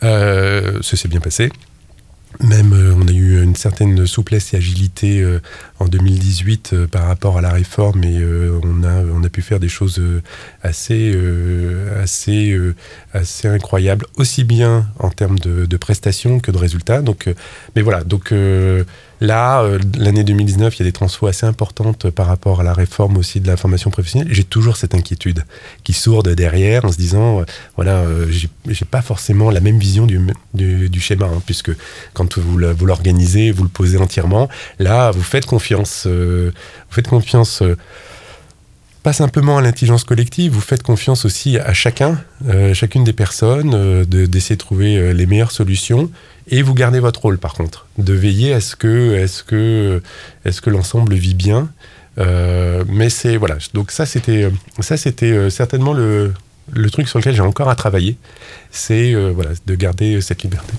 ça 0.01 0.97
s'est 0.97 1.09
bien 1.09 1.21
passé. 1.21 1.51
Même, 2.43 2.73
euh, 2.73 2.95
on 2.95 3.09
a 3.09 3.13
eu 3.13 3.43
une 3.43 3.57
certaine 3.57 4.07
souplesse 4.07 4.53
et 4.53 4.59
agilité 4.59 5.21
euh, 5.23 5.41
en 5.79 5.87
2018 5.87 6.71
euh, 6.73 6.87
par 6.87 7.07
rapport 7.07 7.39
à 7.39 7.41
la 7.41 7.51
réforme 7.51 8.05
et 8.05 8.23
on, 8.63 8.85
a, 8.85 9.03
on 9.15 9.25
a 9.25 9.29
pu 9.29 9.43
faire 9.43 9.61
des 9.61 9.69
choses 9.69 10.03
assez, 10.63 11.17
assez, 12.03 12.59
assez 13.13 13.49
incroyables, 13.49 14.07
aussi 14.17 14.45
bien 14.45 14.87
en 14.99 15.11
termes 15.11 15.39
de, 15.39 15.67
de, 15.67 15.77
prestations 15.77 16.41
que 16.41 16.51
de 16.51 16.59
résultats. 16.59 17.03
Donc, 17.03 17.29
mais 17.75 17.83
voilà, 17.83 18.05
donc 18.05 18.33
Là, 19.21 19.63
euh, 19.63 19.79
l'année 19.97 20.25
2019, 20.25 20.77
il 20.77 20.79
y 20.81 20.83
a 20.83 20.85
des 20.85 20.93
transfos 20.93 21.27
assez 21.27 21.47
importantes 21.47 22.11
par 22.11 22.27
rapport 22.27 22.61
à 22.61 22.65
la 22.65 22.75
réforme 22.75 23.17
aussi 23.17 23.41
de 23.41 23.47
la 23.47 23.57
formation 23.57 23.91
professionnelle. 23.91 24.29
J'ai 24.31 24.45
toujours 24.45 24.77
cette 24.77 24.95
inquiétude 24.95 25.45
qui 25.85 25.95
sourde 25.95 26.29
derrière 26.29 26.85
en 26.85 26.93
se 26.93 26.99
disant, 26.99 27.41
euh, 27.41 27.45
voilà, 27.77 28.01
euh, 28.01 28.27
j'ai 28.31 28.85
pas 28.85 29.01
forcément 29.01 29.51
la 29.51 29.61
même 29.61 29.79
vision 29.79 30.07
du, 30.07 30.21
du, 30.55 31.01
schéma, 31.01 31.27
hein, 31.27 31.43
puisque 31.47 31.71
quand 32.13 32.39
vous, 32.39 32.59
vous 32.77 32.87
l'organisez, 32.87 33.51
vous 33.51 33.63
le 33.63 33.71
posez 33.71 33.97
entièrement, 33.97 34.49
là, 34.79 35.11
vous 35.11 35.23
faites 35.23 35.47
confiance, 35.47 36.07
vous 36.07 36.53
faites 36.91 37.09
confiance 37.09 37.63
pas 39.07 39.13
simplement 39.13 39.57
à 39.57 39.63
l'intelligence 39.63 40.03
collective, 40.03 40.51
vous 40.51 40.61
faites 40.61 40.83
confiance 40.83 41.25
aussi 41.25 41.59
à 41.59 41.73
chacun, 41.73 42.21
euh, 42.49 42.75
chacune 42.75 43.05
des 43.05 43.13
personnes, 43.13 43.71
euh, 43.73 44.05
d'essayer 44.05 44.57
de, 44.57 44.61
trouver 44.61 44.97
euh, 44.97 45.13
les 45.13 45.27
meilleures 45.27 45.53
solutions. 45.53 46.11
Et 46.49 46.61
vous 46.61 46.75
gardez 46.75 46.99
votre 46.99 47.23
rôle, 47.23 47.39
par 47.39 47.55
contre, 47.55 47.87
de 47.99 48.13
veiller 48.13 48.53
à 48.53 48.61
ce 48.61 48.75
que, 48.75 49.25
que, 49.47 50.03
est-ce 50.45 50.61
que 50.61 50.71
l'ensemble 50.71 51.15
vit 51.15 51.35
bien. 51.35 51.69
Euh, 52.19 52.83
mais 52.89 53.09
c'est 53.09 53.37
voilà. 53.37 53.59
Donc 53.75 53.93
ça, 53.93 54.07
c'était, 54.07 54.51
ça, 54.81 54.97
c'était 54.97 55.51
certainement 55.51 55.93
le, 55.93 56.35
le 56.73 56.91
truc 56.91 57.07
sur 57.07 57.21
lequel 57.21 57.37
j'ai 57.37 57.43
encore 57.43 57.69
à 57.69 57.77
travailler. 57.77 58.17
C'est 58.73 59.15
voilà, 59.31 59.51
de 59.69 59.75
garder 59.77 60.21
cette 60.21 60.43
liberté. 60.43 60.75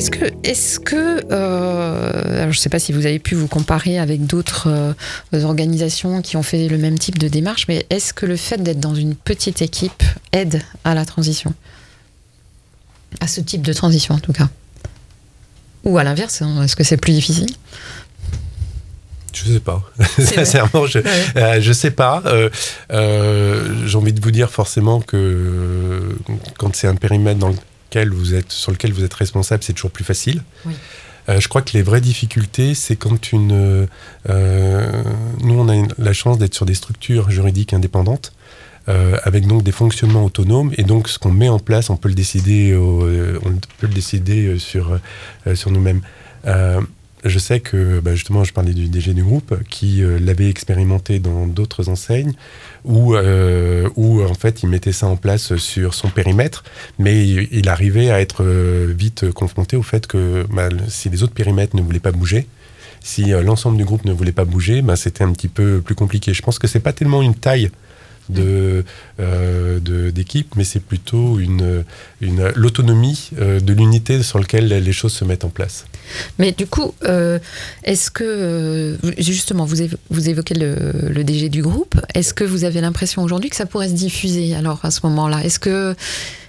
Est-ce 0.00 0.10
que, 0.10 0.24
est-ce 0.44 0.80
que 0.80 1.26
euh, 1.30 2.40
alors 2.40 2.52
je 2.52 2.58
ne 2.58 2.62
sais 2.62 2.70
pas 2.70 2.78
si 2.78 2.90
vous 2.92 3.04
avez 3.04 3.18
pu 3.18 3.34
vous 3.34 3.48
comparer 3.48 3.98
avec 3.98 4.24
d'autres 4.26 4.68
euh, 4.68 5.44
organisations 5.44 6.22
qui 6.22 6.38
ont 6.38 6.42
fait 6.42 6.68
le 6.68 6.78
même 6.78 6.98
type 6.98 7.18
de 7.18 7.28
démarche, 7.28 7.66
mais 7.68 7.84
est-ce 7.90 8.14
que 8.14 8.24
le 8.24 8.36
fait 8.36 8.62
d'être 8.62 8.80
dans 8.80 8.94
une 8.94 9.14
petite 9.14 9.60
équipe 9.60 10.02
aide 10.32 10.62
à 10.84 10.94
la 10.94 11.04
transition? 11.04 11.52
À 13.20 13.26
ce 13.26 13.42
type 13.42 13.60
de 13.60 13.74
transition, 13.74 14.14
en 14.14 14.20
tout 14.20 14.32
cas? 14.32 14.48
Ou 15.84 15.98
à 15.98 16.02
l'inverse, 16.02 16.40
hein, 16.40 16.62
est-ce 16.62 16.76
que 16.76 16.84
c'est 16.84 16.96
plus 16.96 17.12
difficile? 17.12 17.54
Je 19.34 19.52
sais 19.52 19.60
pas. 19.60 19.82
Sincèrement, 20.18 20.86
je, 20.86 21.00
ouais. 21.00 21.04
euh, 21.36 21.60
je 21.60 21.72
sais 21.72 21.90
pas. 21.90 22.22
Euh, 22.24 22.48
euh, 22.90 23.86
J'ai 23.86 23.98
envie 23.98 24.14
de 24.14 24.20
vous 24.20 24.30
dire 24.30 24.50
forcément 24.50 25.00
que 25.00 26.16
quand 26.58 26.74
c'est 26.74 26.88
un 26.88 26.94
périmètre 26.96 27.38
dans 27.38 27.52
lequel 27.90 28.10
vous 28.10 28.34
êtes, 28.34 28.52
sur 28.52 28.72
lequel 28.72 28.92
vous 28.92 29.04
êtes 29.04 29.14
responsable, 29.14 29.62
c'est 29.62 29.72
toujours 29.72 29.90
plus 29.90 30.04
facile. 30.04 30.42
Oui. 30.64 30.74
Euh, 31.28 31.38
je 31.40 31.48
crois 31.48 31.62
que 31.62 31.72
les 31.74 31.82
vraies 31.82 32.00
difficultés, 32.00 32.74
c'est 32.74 32.96
quand 32.96 33.32
une. 33.32 33.86
Euh, 34.28 35.02
nous, 35.42 35.54
on 35.54 35.68
a 35.68 35.74
une, 35.74 35.88
la 35.98 36.12
chance 36.12 36.38
d'être 36.38 36.54
sur 36.54 36.66
des 36.66 36.74
structures 36.74 37.30
juridiques 37.30 37.72
indépendantes. 37.72 38.32
Euh, 38.88 39.18
avec 39.24 39.46
donc 39.46 39.62
des 39.62 39.72
fonctionnements 39.72 40.24
autonomes 40.24 40.72
et 40.78 40.84
donc 40.84 41.06
ce 41.08 41.18
qu'on 41.18 41.30
met 41.30 41.50
en 41.50 41.58
place, 41.58 41.90
on 41.90 41.98
peut 41.98 42.08
le 42.08 42.14
décider, 42.14 42.74
au, 42.74 43.06
on 43.44 43.52
peut 43.78 43.86
le 43.86 43.94
décider 43.94 44.58
sur 44.58 44.98
sur 45.54 45.70
nous-mêmes. 45.70 46.00
Je 47.24 47.38
sais 47.38 47.60
que 47.60 48.00
bah 48.00 48.14
justement, 48.14 48.44
je 48.44 48.52
parlais 48.52 48.72
du 48.72 48.88
DG 48.88 49.12
du 49.14 49.22
groupe 49.22 49.54
qui 49.68 50.02
l'avait 50.20 50.48
expérimenté 50.48 51.18
dans 51.18 51.46
d'autres 51.46 51.88
enseignes 51.88 52.32
où, 52.84 53.14
euh, 53.14 53.88
où 53.96 54.22
en 54.22 54.34
fait 54.34 54.62
il 54.62 54.68
mettait 54.68 54.92
ça 54.92 55.06
en 55.06 55.16
place 55.16 55.56
sur 55.56 55.94
son 55.94 56.08
périmètre, 56.08 56.64
mais 56.98 57.26
il, 57.26 57.68
arrivait 57.68 58.10
à 58.10 58.20
être 58.20 58.44
vite 58.44 59.30
confronté 59.32 59.76
au 59.76 59.82
fait 59.82 60.06
que 60.06 60.46
bah, 60.50 60.68
si 60.88 61.08
les 61.10 61.22
autres 61.22 61.34
périmètres 61.34 61.76
ne 61.76 61.82
voulaient 61.82 62.00
pas 62.00 62.12
bouger, 62.12 62.46
si 63.02 63.32
euh, 63.32 63.42
l'ensemble 63.42 63.76
du 63.76 63.84
groupe 63.84 64.04
ne 64.04 64.12
voulait 64.12 64.32
pas 64.32 64.44
bouger, 64.44 64.82
bah, 64.82 64.96
c'était 64.96 65.24
un 65.24 65.32
petit 65.32 65.48
peu 65.48 65.80
plus 65.80 65.94
compliqué. 65.94 66.34
Je 66.34 66.42
pense 66.42 66.58
que 66.58 66.66
c'est 66.66 66.80
pas 66.80 66.92
tellement 66.92 67.22
une 67.22 67.34
taille 67.34 67.70
de 68.30 68.84
euh, 69.20 69.80
d'équipe, 70.10 70.54
mais 70.56 70.64
c'est 70.64 70.80
plutôt 70.80 71.38
une, 71.38 71.84
une 72.20 72.48
l'autonomie 72.54 73.30
euh, 73.38 73.60
de 73.60 73.72
l'unité 73.72 74.22
sur 74.22 74.38
laquelle 74.38 74.68
les 74.68 74.92
choses 74.92 75.12
se 75.12 75.24
mettent 75.24 75.44
en 75.44 75.48
place. 75.48 75.86
Mais 76.38 76.52
du 76.52 76.66
coup, 76.66 76.94
euh, 77.04 77.38
est-ce 77.84 78.10
que 78.10 78.98
justement 79.18 79.64
vous, 79.64 79.76
vous 80.10 80.28
évoquez 80.28 80.54
le, 80.54 80.76
le, 81.08 81.24
DG 81.24 81.48
du 81.48 81.62
groupe, 81.62 82.00
est-ce 82.14 82.34
que 82.34 82.44
vous 82.44 82.64
avez 82.64 82.80
l'impression 82.80 83.22
aujourd'hui 83.22 83.50
que 83.50 83.56
ça 83.56 83.66
pourrait 83.66 83.88
se 83.88 83.94
diffuser 83.94 84.54
alors 84.54 84.80
à 84.84 84.90
ce 84.90 85.00
moment-là? 85.04 85.44
Est-ce 85.44 85.58
que 85.58 85.94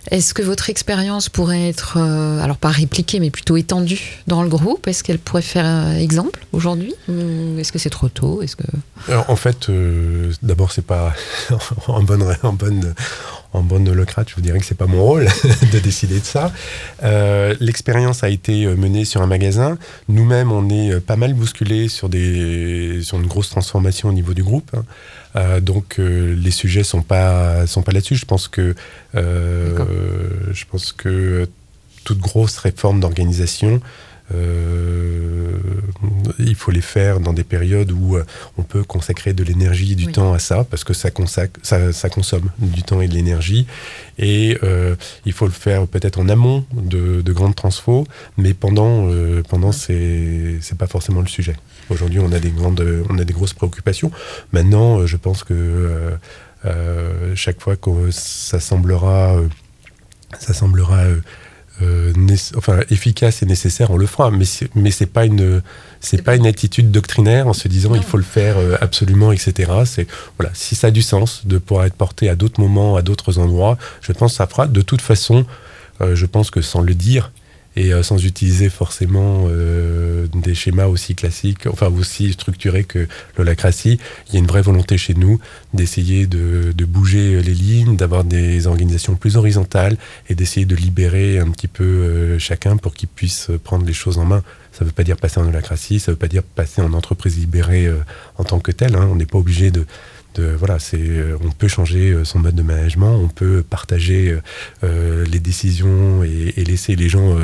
est-ce 0.10 0.34
que 0.34 0.42
votre 0.42 0.70
expérience 0.70 1.30
pourrait 1.30 1.70
être, 1.70 1.98
euh, 1.98 2.42
alors 2.42 2.58
pas 2.58 2.70
répliquée, 2.70 3.20
mais 3.20 3.30
plutôt 3.30 3.56
étendue 3.58 4.24
dans 4.28 4.42
le 4.42 4.50
groupe? 4.50 4.88
Est-ce 4.88 5.04
qu'elle 5.04 5.20
pourrait 5.20 5.44
faire 5.44 5.66
euh, 5.66 5.96
exemple 5.96 6.46
aujourd'hui? 6.54 6.94
Ou 7.08 7.60
est-ce 7.60 7.72
que 7.72 7.78
c'est 7.78 7.92
trop 7.92 8.10
tôt? 8.10 8.42
Est-ce 8.42 8.56
que... 8.56 8.64
Alors, 9.08 9.30
En 9.30 9.36
fait, 9.36 9.70
euh, 9.70 10.32
d'abord, 10.42 10.72
c'est 10.72 10.86
pas 10.86 11.14
bonne, 12.02 12.24
en 12.44 12.54
bonne, 12.54 12.94
en 13.54 13.62
bonne 13.62 13.88
holocrate, 13.88 14.30
je 14.30 14.36
vous 14.36 14.42
dirais 14.42 14.60
que 14.60 14.66
c'est 14.66 14.78
pas 14.78 14.88
mon 14.88 15.04
rôle 15.04 15.28
de 15.74 15.80
décider 15.80 16.20
de 16.20 16.26
ça. 16.26 16.52
Euh, 17.04 17.56
L'expérience 17.60 18.24
a 18.24 18.30
été 18.30 18.66
menée 18.68 19.06
sur 19.06 19.22
un 19.22 19.28
magasin. 19.28 19.78
Nous-mêmes, 20.08 20.52
on 20.52 20.70
est 20.70 21.00
pas 21.00 21.16
mal 21.16 21.34
bousculé 21.34 21.88
sur, 21.88 22.10
des, 22.10 23.02
sur 23.04 23.20
une 23.20 23.28
grosse 23.28 23.50
transformation 23.50 24.10
au 24.10 24.14
niveau 24.14 24.34
du 24.34 24.44
groupe. 24.44 24.72
Hein. 24.76 24.84
Euh, 25.36 25.60
donc 25.62 26.00
euh, 26.00 26.36
les 26.36 26.52
sujets 26.52 26.84
sont 26.84 27.02
pas 27.02 27.66
sont 27.68 27.82
pas 27.82 27.92
là-dessus. 27.92 28.16
Je 28.16 28.26
pense 28.26 28.48
que 28.48 28.76
euh, 29.16 29.78
je 30.52 30.66
pense 30.66 30.92
que 30.92 31.48
toute 32.04 32.20
grosse 32.20 32.58
réforme 32.58 33.00
d'organisation 33.00 33.80
il 36.40 36.56
faut 36.56 36.72
les 36.72 36.82
faire 36.82 37.20
dans 37.20 37.34
des 37.34 37.44
périodes 37.44 37.92
où 37.92 38.18
on 38.58 38.64
peut 38.64 38.84
consacrer 38.84 39.34
de 39.34 39.44
l'énergie 39.44 39.94
et 39.94 39.96
du 39.96 40.08
temps 40.08 40.34
à 40.34 40.40
ça, 40.40 40.64
parce 40.64 40.84
que 40.84 40.94
ça, 40.94 41.10
ça, 41.64 42.10
consomme 42.10 42.50
du 42.60 42.84
temps 42.84 43.02
et 43.02 43.08
de 43.08 43.14
l'énergie. 43.14 43.68
Et 44.18 44.58
il 45.26 45.34
faut 45.34 45.46
le 45.46 45.52
faire 45.52 45.88
peut-être 45.88 46.20
en 46.20 46.30
amont 46.30 46.66
de, 46.74 47.32
grandes 47.32 47.56
transfos, 47.56 48.06
mais 48.38 48.54
pendant, 48.54 49.10
pendant 49.50 49.72
c'est 49.72 50.60
pas 50.78 50.88
forcément 50.88 51.22
le 51.22 51.28
sujet. 51.28 51.56
Aujourd'hui, 51.90 52.20
on 52.20 52.32
a 52.32 52.40
des 52.40 52.52
grandes, 52.52 52.86
on 53.10 53.18
a 53.18 53.24
des 53.24 53.34
grosses 53.34 53.54
préoccupations. 53.54 54.12
Maintenant, 54.54 55.06
je 55.06 55.18
pense 55.18 55.44
que 55.44 56.18
euh, 56.66 57.36
chaque 57.36 57.60
fois 57.60 57.76
que 57.76 58.12
ça 58.12 58.60
semblera, 58.60 59.36
euh, 59.36 59.48
ça 60.40 60.54
semblera 60.54 61.04
euh, 61.82 62.14
enfin, 62.56 62.80
efficace 62.90 63.42
et 63.44 63.46
nécessaire, 63.46 63.92
on 63.92 63.98
le 63.98 64.06
fera. 64.06 64.32
Mais 64.32 64.46
mais 64.76 64.92
c'est 64.92 65.06
pas 65.06 65.26
une 65.26 65.62
c'est 66.00 66.22
pas 66.22 66.36
une 66.36 66.48
attitude 66.48 66.92
doctrinaire 66.92 67.48
en 67.48 67.54
se 67.54 67.68
disant 67.68 67.96
il 67.96 68.04
faut 68.04 68.18
le 68.18 68.24
faire 68.24 68.58
absolument, 68.82 69.32
etc. 69.32 69.72
C'est 69.86 70.08
voilà, 70.38 70.52
si 70.54 70.76
ça 70.76 70.88
a 70.88 70.92
du 70.92 71.02
sens 71.02 71.46
de 71.46 71.58
pouvoir 71.58 71.86
être 71.86 71.96
porté 71.96 72.30
à 72.30 72.36
d'autres 72.36 72.60
moments, 72.60 72.96
à 72.96 73.02
d'autres 73.02 73.40
endroits, 73.40 73.78
je 74.02 74.12
pense 74.12 74.34
que 74.34 74.38
ça 74.38 74.48
fera. 74.48 74.68
De 74.68 74.82
toute 74.82 75.02
façon, 75.02 75.46
je 76.02 76.26
pense 76.26 76.50
que 76.50 76.62
sans 76.62 76.82
le 76.82 76.96
dire, 76.96 77.32
et 77.76 77.94
euh, 77.94 78.04
sans 78.04 78.24
utiliser 78.24 78.70
forcément 78.70 79.46
euh, 79.48 80.28
des 80.34 80.54
schémas 80.54 80.88
aussi 80.88 81.16
classiques, 81.16 81.68
enfin 81.68 81.88
aussi 81.88 82.34
structurés 82.34 82.84
que 82.84 83.08
l'holacratie. 83.38 84.00
Il 84.28 84.34
y 84.34 84.38
a 84.38 84.40
une 84.40 84.48
vraie 84.48 84.62
volonté 84.62 84.98
chez 84.98 85.14
nous 85.14 85.40
d'essayer 85.74 86.28
de, 86.28 86.74
de, 86.76 86.86
bouger 86.86 87.42
les 87.42 87.54
lignes, 87.54 87.96
d'avoir 87.96 88.24
des 88.24 88.68
organisations 88.68 89.16
plus 89.16 89.38
horizontales 89.38 89.98
et 90.30 90.36
d'essayer 90.36 90.66
de 90.66 90.76
libérer 90.76 91.40
un 91.40 91.50
petit 91.50 91.68
peu 91.68 91.84
euh, 91.84 92.40
chacun 92.40 92.78
pour 92.78 92.94
qu'il 92.94 93.10
puisse 93.10 93.50
prendre 93.64 93.86
les 93.86 93.94
choses 93.94 94.18
en 94.18 94.26
main. 94.26 94.44
Ça 94.74 94.84
ne 94.84 94.90
veut 94.90 94.94
pas 94.94 95.04
dire 95.04 95.18
passer 95.18 95.40
en 95.40 95.48
holacratie, 95.48 96.00
ça 96.00 96.12
ne 96.12 96.16
veut 96.16 96.20
pas 96.20 96.28
dire 96.28 96.44
passer 96.44 96.82
en 96.82 96.94
entreprise 96.94 97.38
libérée 97.38 97.92
en 98.38 98.46
tant 98.46 98.60
que 98.60 98.72
telle. 98.72 98.96
Hein. 98.96 99.10
On 99.12 99.16
n'est 99.16 99.26
pas 99.26 99.38
obligé 99.38 99.70
de, 99.70 99.86
euh, 100.40 101.38
on 101.44 101.52
peut 101.52 101.68
changer 101.68 102.12
euh, 102.12 102.24
son 102.24 102.40
mode 102.40 102.56
de 102.56 102.62
management, 102.62 103.16
on 103.16 103.28
peut 103.28 103.64
partager 103.68 104.38
euh, 104.84 105.26
les 105.26 105.40
décisions 105.40 106.24
et, 106.24 106.54
laisser 106.62 106.96
les 106.96 107.10
gens 107.10 107.36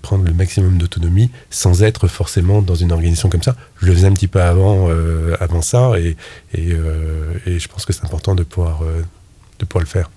prendre 0.00 0.24
le 0.24 0.32
maximum 0.32 0.78
d'autonomie 0.78 1.30
sans 1.50 1.82
être 1.82 2.08
forcément 2.08 2.62
dans 2.62 2.76
une 2.76 2.92
organisation 2.92 3.28
comme 3.28 3.42
ça. 3.42 3.56
Je 3.82 3.86
le 3.86 3.92
faisais 3.92 4.06
un 4.06 4.12
petit 4.12 4.28
peu 4.28 4.40
avant, 4.40 4.88
avant 5.40 5.60
ça 5.60 5.92
et, 5.98 6.16
et, 6.54 6.70
je 7.58 7.68
pense 7.68 7.84
que 7.84 7.92
c'est 7.92 8.04
important 8.04 8.34
de 8.34 8.44
pouvoir, 8.44 8.82
de 9.58 9.64
pouvoir 9.64 9.84
le 9.84 9.88
faire. 9.88 10.10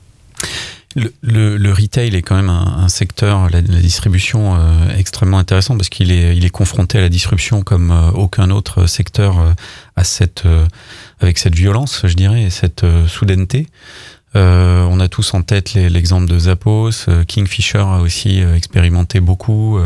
Le, 0.95 1.71
retail 1.71 2.15
est 2.15 2.21
quand 2.21 2.36
même 2.36 2.49
un, 2.49 2.88
secteur, 2.88 3.49
la, 3.49 3.62
distribution 3.62 4.58
extrêmement 4.95 5.39
intéressant 5.39 5.75
parce 5.75 5.89
qu'il 5.89 6.12
est, 6.12 6.38
il 6.38 6.45
est 6.45 6.49
confronté 6.49 6.99
à 6.99 7.01
la 7.01 7.10
disruption 7.10 7.63
comme 7.63 7.91
aucun 8.13 8.51
autre 8.51 8.86
secteur 8.86 9.56
à 9.95 10.03
cette 10.03 10.45
avec 11.23 11.38
cette 11.38 11.56
violence, 11.56 12.01
je 12.03 12.13
dirais, 12.13 12.43
et 12.43 12.49
cette 12.49 12.84
euh, 12.84 13.08
soudaineté. 13.08 13.67
Euh, 14.35 14.83
on 14.89 14.99
a 14.99 15.07
tous 15.07 15.33
en 15.33 15.43
tête 15.43 15.73
l'exemple 15.75 16.25
de 16.27 16.39
Zappos, 16.39 17.07
euh, 17.07 17.23
Kingfisher 17.23 17.77
a 17.79 17.99
aussi 18.01 18.39
expérimenté 18.39 19.19
beaucoup. 19.19 19.79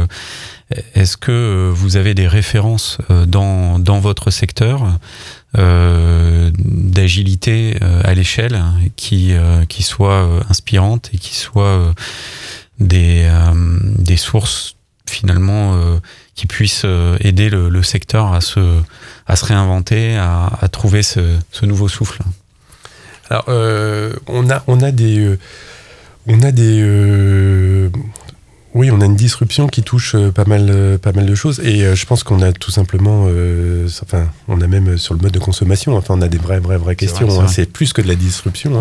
Est-ce 0.95 1.17
que 1.17 1.71
vous 1.73 1.97
avez 1.97 2.13
des 2.13 2.27
références 2.27 2.97
dans, 3.25 3.79
dans 3.79 3.99
votre 3.99 4.31
secteur 4.31 4.99
d'agilité 6.57 7.77
à 8.03 8.13
l'échelle 8.13 8.61
qui, 8.97 9.33
qui 9.69 9.83
soient 9.83 10.29
inspirantes 10.49 11.09
et 11.13 11.17
qui 11.17 11.35
soient 11.35 11.93
des, 12.79 13.29
des 13.97 14.17
sources 14.17 14.75
finalement 15.09 15.79
qui 16.35 16.47
puissent 16.47 16.85
aider 17.21 17.49
le, 17.49 17.69
le 17.69 17.83
secteur 17.83 18.33
à 18.33 18.41
se 18.41 18.81
à 19.27 19.35
se 19.35 19.45
réinventer, 19.45 20.15
à, 20.17 20.67
trouver 20.71 21.03
ce, 21.03 21.37
nouveau 21.63 21.87
souffle? 21.87 22.21
Alors, 23.29 23.45
euh, 23.49 24.13
on, 24.27 24.49
a, 24.49 24.63
on 24.67 24.81
a 24.81 24.91
des. 24.91 25.19
Euh, 25.19 25.39
on 26.27 26.41
a 26.41 26.51
des. 26.51 26.79
Euh, 26.81 27.89
oui, 28.73 28.91
on 28.91 29.01
a 29.01 29.05
une 29.05 29.15
disruption 29.15 29.67
qui 29.67 29.81
touche 29.81 30.15
pas 30.35 30.45
mal, 30.45 30.99
pas 31.01 31.11
mal 31.11 31.25
de 31.25 31.33
choses. 31.33 31.59
Et 31.61 31.95
je 31.95 32.05
pense 32.05 32.23
qu'on 32.23 32.43
a 32.43 32.51
tout 32.51 32.69
simplement. 32.69 33.23
enfin, 34.03 34.27
on 34.47 34.61
a 34.61 34.67
même 34.67 34.99
sur 34.99 35.15
le 35.15 35.19
mode 35.19 35.31
de 35.31 35.39
consommation, 35.39 35.97
enfin, 35.97 36.13
on 36.15 36.21
a 36.21 36.27
des 36.27 36.37
vraies, 36.37 36.59
vraies, 36.59 36.77
vraies 36.77 36.95
questions. 36.95 37.41
Hein. 37.41 37.47
C'est 37.47 37.71
plus 37.71 37.91
que 37.91 38.03
de 38.03 38.07
la 38.07 38.15
disruption. 38.15 38.79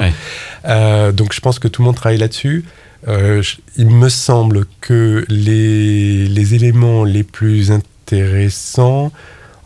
Hein. 0.64 1.12
donc, 1.12 1.32
je 1.32 1.40
pense 1.40 1.58
que 1.58 1.68
tout 1.68 1.80
le 1.80 1.86
monde 1.86 1.96
travaille 1.96 2.18
là-dessus. 2.18 2.66
il 3.06 3.88
me 3.88 4.10
semble 4.10 4.66
que 4.82 5.24
les, 5.28 6.26
les 6.26 6.54
éléments 6.54 7.04
les 7.04 7.22
plus 7.22 7.70
intéressants 7.70 9.12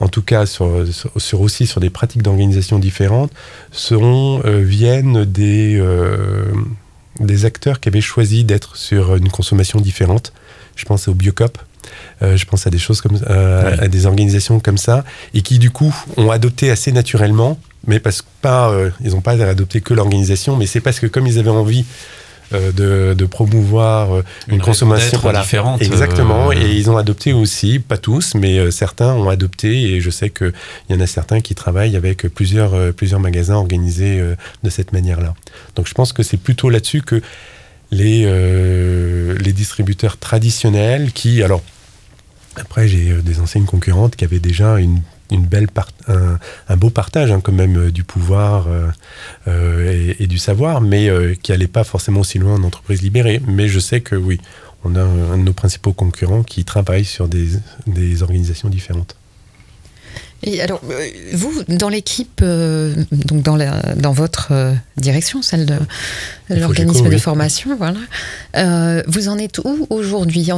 en 0.00 0.08
tout 0.08 0.22
cas 0.22 0.46
sur, 0.46 0.84
sur, 1.16 1.40
aussi 1.40 1.66
sur 1.66 1.80
des 1.80 1.90
pratiques 1.90 2.22
d'organisation 2.22 2.78
différentes, 2.78 3.30
seront, 3.70 4.42
euh, 4.44 4.60
viennent 4.62 5.24
des, 5.24 5.78
euh, 5.78 6.52
des 7.20 7.44
acteurs 7.44 7.80
qui 7.80 7.88
avaient 7.88 8.00
choisi 8.00 8.44
d'être 8.44 8.76
sur 8.76 9.14
une 9.14 9.28
consommation 9.28 9.80
différente. 9.80 10.32
Je 10.74 10.86
pense 10.86 11.06
au 11.06 11.14
Biocop, 11.14 11.58
euh, 12.22 12.36
je 12.36 12.46
pense 12.46 12.66
à 12.66 12.70
des 12.70 12.78
choses 12.78 13.02
comme 13.02 13.18
à 13.26 13.88
des 13.88 14.06
organisations 14.06 14.58
comme 14.58 14.78
ça, 14.78 15.04
et 15.34 15.42
qui 15.42 15.58
du 15.58 15.70
coup 15.70 15.94
ont 16.16 16.30
adopté 16.30 16.70
assez 16.70 16.92
naturellement, 16.92 17.58
mais 17.86 18.00
parce 18.00 18.22
que 18.22 18.26
pas, 18.40 18.74
ils 19.02 19.10
n'ont 19.10 19.20
pas 19.20 19.32
adopté 19.32 19.82
que 19.82 19.92
l'organisation, 19.92 20.56
mais 20.56 20.66
c'est 20.66 20.80
parce 20.80 20.98
que 20.98 21.06
comme 21.06 21.26
ils 21.26 21.38
avaient 21.38 21.50
envie 21.50 21.84
euh, 22.52 23.14
de, 23.14 23.26
promouvoir 23.26 24.12
euh, 24.12 24.24
une, 24.48 24.60
consommation 24.60 25.20
différente. 25.32 25.80
Exactement. 25.82 26.50
Euh, 26.50 26.54
et 26.54 26.74
ils 26.74 26.90
ont 26.90 26.96
adopté 26.96 27.32
aussi, 27.32 27.78
pas 27.78 27.96
tous, 27.96 28.34
mais 28.34 28.70
certains 28.72 29.14
ont 29.14 29.28
adopté. 29.28 29.92
Et 29.92 30.00
je 30.00 30.10
sais 30.10 30.30
qu'il 30.30 30.52
y 30.88 30.94
en 30.94 31.00
a 31.00 31.06
certains 31.06 31.40
qui 31.40 31.54
travaillent 31.54 31.96
avec 31.96 32.26
plusieurs, 32.28 32.92
plusieurs 32.94 33.20
magasins 33.20 33.54
organisés 33.54 34.20
de 34.64 34.70
cette 34.70 34.92
manière-là. 34.92 35.34
Donc 35.76 35.86
je 35.86 35.94
pense 35.94 36.12
que 36.12 36.24
c'est 36.24 36.38
plutôt 36.38 36.70
là-dessus 36.70 37.02
que 37.02 37.22
les, 37.92 38.24
les 39.36 39.52
distributeurs 39.52 40.16
traditionnels 40.16 41.12
qui, 41.12 41.42
alors, 41.42 41.62
après, 42.56 42.88
j'ai 42.88 43.14
des 43.22 43.38
enseignes 43.38 43.64
concurrentes 43.64 44.16
qui 44.16 44.24
avaient 44.24 44.40
déjà 44.40 44.78
une 44.78 45.00
une 45.30 45.46
belle 45.46 45.68
un, 46.68 46.76
beau 46.76 46.90
partage 46.90 47.30
hein, 47.30 47.40
quand 47.40 47.52
même 47.52 47.76
euh, 47.76 47.90
du 47.90 48.04
pouvoir 48.04 48.66
euh, 48.68 48.88
euh, 49.48 50.14
et, 50.18 50.26
du 50.26 50.38
savoir, 50.38 50.80
mais 50.80 51.10
qui 51.42 51.52
n'allait 51.52 51.66
pas 51.66 51.84
forcément 51.84 52.20
aussi 52.20 52.38
loin 52.38 52.54
en 52.54 52.62
entreprise 52.62 53.02
libérée. 53.02 53.40
Mais 53.46 53.68
je 53.68 53.78
sais 53.78 54.00
que 54.00 54.16
oui, 54.16 54.40
on 54.84 54.94
a 54.96 55.02
un, 55.02 55.38
de 55.38 55.42
nos 55.42 55.52
principaux 55.52 55.92
concurrents 55.92 56.42
qui 56.42 56.64
travaille 56.64 57.04
sur 57.04 57.28
des, 57.28 57.48
des 57.86 58.22
organisations 58.22 58.68
différentes. 58.68 59.16
Et 60.42 60.62
alors, 60.62 60.80
vous, 61.32 61.52
dans 61.68 61.88
l'équipe, 61.88 62.42
donc 62.42 63.42
dans, 63.42 63.56
la, 63.56 63.80
dans 63.96 64.12
votre 64.12 64.52
direction, 64.96 65.42
celle 65.42 65.66
de 65.66 65.76
l'organisme 66.48 67.08
de 67.08 67.18
formation, 67.18 67.76
voilà, 67.76 69.02
vous 69.06 69.28
en 69.28 69.38
êtes 69.38 69.58
où 69.58 69.86
aujourd'hui 69.90 70.50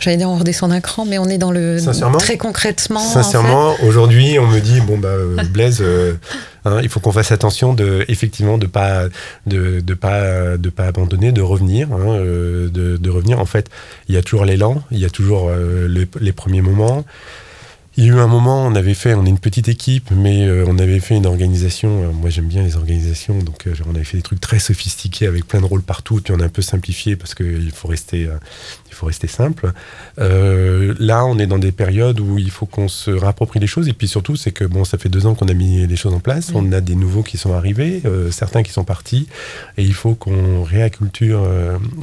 J'allais 0.00 0.16
dire 0.16 0.30
on 0.30 0.36
redescend 0.36 0.70
d'un 0.70 0.80
cran, 0.80 1.04
mais 1.04 1.18
on 1.18 1.26
est 1.26 1.38
dans 1.38 1.52
le 1.52 1.78
très 2.18 2.38
concrètement. 2.38 3.00
Sincèrement, 3.00 3.74
aujourd'hui, 3.82 4.38
on 4.38 4.46
me 4.46 4.60
dit 4.60 4.80
bon 4.80 4.96
bah 4.96 5.08
euh, 5.08 5.36
Blaise, 5.52 5.78
euh, 5.82 6.14
hein, 6.64 6.80
il 6.82 6.88
faut 6.88 7.00
qu'on 7.00 7.12
fasse 7.12 7.32
attention 7.32 7.74
de 7.74 8.04
effectivement 8.08 8.56
de 8.56 8.66
pas 8.66 9.04
de, 9.46 9.80
de 9.80 9.94
pas 9.94 10.56
de 10.56 10.70
pas 10.70 10.86
abandonner, 10.86 11.32
de 11.32 11.42
revenir, 11.42 11.92
hein, 11.92 12.14
euh, 12.14 12.70
de, 12.70 12.96
de, 12.96 13.10
revenir. 13.10 13.40
En 13.40 13.44
fait, 13.44 13.68
il 14.08 14.14
y 14.14 14.18
a 14.18 14.22
toujours 14.22 14.46
l'élan, 14.46 14.82
il 14.90 14.98
y 14.98 15.04
a 15.04 15.10
toujours 15.10 15.50
les 15.52 16.32
premiers 16.32 16.62
moments. 16.62 17.04
Il 17.96 18.04
y 18.04 18.08
a 18.08 18.12
eu 18.12 18.18
un 18.20 18.28
moment, 18.28 18.64
on 18.64 18.76
avait 18.76 18.94
fait, 18.94 19.14
on 19.14 19.26
est 19.26 19.28
une 19.28 19.40
petite 19.40 19.68
équipe, 19.68 20.12
mais 20.12 20.46
euh, 20.46 20.64
on 20.68 20.78
avait 20.78 21.00
fait 21.00 21.16
une 21.16 21.26
organisation. 21.26 22.04
Euh, 22.04 22.12
moi, 22.12 22.30
j'aime 22.30 22.46
bien 22.46 22.62
les 22.62 22.76
organisations, 22.76 23.40
donc 23.40 23.66
euh, 23.66 23.74
on 23.84 23.96
avait 23.96 24.04
fait 24.04 24.16
des 24.16 24.22
trucs 24.22 24.40
très 24.40 24.60
sophistiqués 24.60 25.26
avec 25.26 25.44
plein 25.44 25.60
de 25.60 25.64
rôles 25.64 25.82
partout, 25.82 26.20
puis 26.22 26.32
on 26.32 26.38
a 26.38 26.44
un 26.44 26.48
peu 26.48 26.62
simplifié 26.62 27.16
parce 27.16 27.34
qu'il 27.34 27.72
faut 27.72 27.88
rester, 27.88 28.28
il 28.88 28.94
faut 28.94 29.06
rester 29.06 29.26
simple. 29.26 29.72
là, 30.16 31.26
on 31.26 31.38
est 31.40 31.48
dans 31.48 31.58
des 31.58 31.72
périodes 31.72 32.20
où 32.20 32.38
il 32.38 32.52
faut 32.52 32.66
qu'on 32.66 32.86
se 32.86 33.10
réapproprie 33.10 33.58
les 33.58 33.66
choses, 33.66 33.88
et 33.88 33.92
puis 33.92 34.06
surtout, 34.06 34.36
c'est 34.36 34.52
que 34.52 34.64
bon, 34.64 34.84
ça 34.84 34.96
fait 34.96 35.08
deux 35.08 35.26
ans 35.26 35.34
qu'on 35.34 35.48
a 35.48 35.54
mis 35.54 35.84
les 35.84 35.96
choses 35.96 36.14
en 36.14 36.20
place, 36.20 36.52
on 36.54 36.70
a 36.70 36.80
des 36.80 36.94
nouveaux 36.94 37.24
qui 37.24 37.38
sont 37.38 37.54
arrivés, 37.54 38.02
certains 38.30 38.62
qui 38.62 38.70
sont 38.70 38.84
partis, 38.84 39.26
et 39.76 39.82
il 39.82 39.94
faut 39.94 40.14
qu'on 40.14 40.62
réacculture 40.62 41.44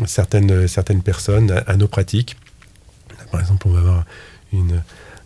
certaines 0.06 0.68
certaines 0.68 1.02
personnes 1.02 1.52
à, 1.52 1.60
à 1.60 1.76
nos 1.78 1.88
pratiques. 1.88 2.36
par 3.32 3.40
exemple, 3.40 3.68
on 3.70 3.72
va 3.72 3.80
avoir 3.80 4.06
une 4.52 4.82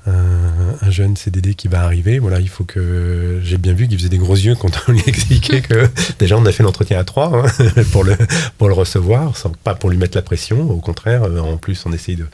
un, 0.07 0.89
jeune 0.89 1.15
CDD 1.15 1.53
qui 1.53 1.67
va 1.67 1.83
arriver. 1.83 2.19
Voilà, 2.19 2.39
il 2.39 2.49
faut 2.49 2.63
que 2.63 3.39
j'ai 3.43 3.57
bien 3.57 3.73
vu 3.73 3.87
qu'il 3.87 3.97
faisait 3.97 4.09
des 4.09 4.17
gros 4.17 4.35
yeux 4.35 4.55
quand 4.55 4.71
on 4.87 4.91
lui 4.91 5.03
expliquait 5.05 5.61
que 5.61 5.87
déjà 6.19 6.37
on 6.37 6.45
a 6.45 6.51
fait 6.51 6.63
l'entretien 6.63 6.99
à 6.99 7.03
trois 7.03 7.45
hein, 7.45 7.83
pour 7.91 8.03
le 8.03 8.17
pour 8.57 8.67
le 8.67 8.73
recevoir, 8.73 9.37
sans, 9.37 9.49
pas 9.49 9.75
pour 9.75 9.89
lui 9.89 9.97
mettre 9.97 10.17
la 10.17 10.21
pression. 10.21 10.69
Au 10.69 10.79
contraire, 10.79 11.23
euh, 11.23 11.39
en 11.39 11.57
plus 11.57 11.85
on 11.85 11.93
essaye 11.93 12.15
de 12.15 12.27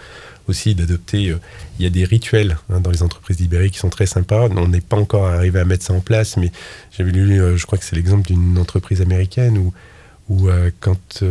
aussi 0.47 0.75
d'adopter. 0.75 1.29
Euh, 1.29 1.39
il 1.79 1.83
y 1.83 1.85
a 1.85 1.89
des 1.89 2.05
rituels 2.05 2.57
hein, 2.69 2.79
dans 2.79 2.89
les 2.89 3.03
entreprises 3.03 3.39
libérées 3.39 3.69
qui 3.69 3.79
sont 3.79 3.89
très 3.89 4.05
sympas. 4.05 4.47
On 4.49 4.67
n'est 4.69 4.81
pas 4.81 4.97
encore 4.97 5.27
arrivé 5.27 5.59
à 5.59 5.65
mettre 5.65 5.83
ça 5.83 5.93
en 5.93 5.99
place, 5.99 6.37
mais 6.37 6.51
j'avais 6.97 7.11
lu, 7.11 7.41
euh, 7.41 7.57
je 7.57 7.65
crois 7.65 7.77
que 7.77 7.85
c'est 7.85 7.95
l'exemple 7.95 8.27
d'une 8.27 8.57
entreprise 8.57 9.01
américaine 9.01 9.57
où 9.57 9.73
où 10.29 10.49
quand 10.81 11.23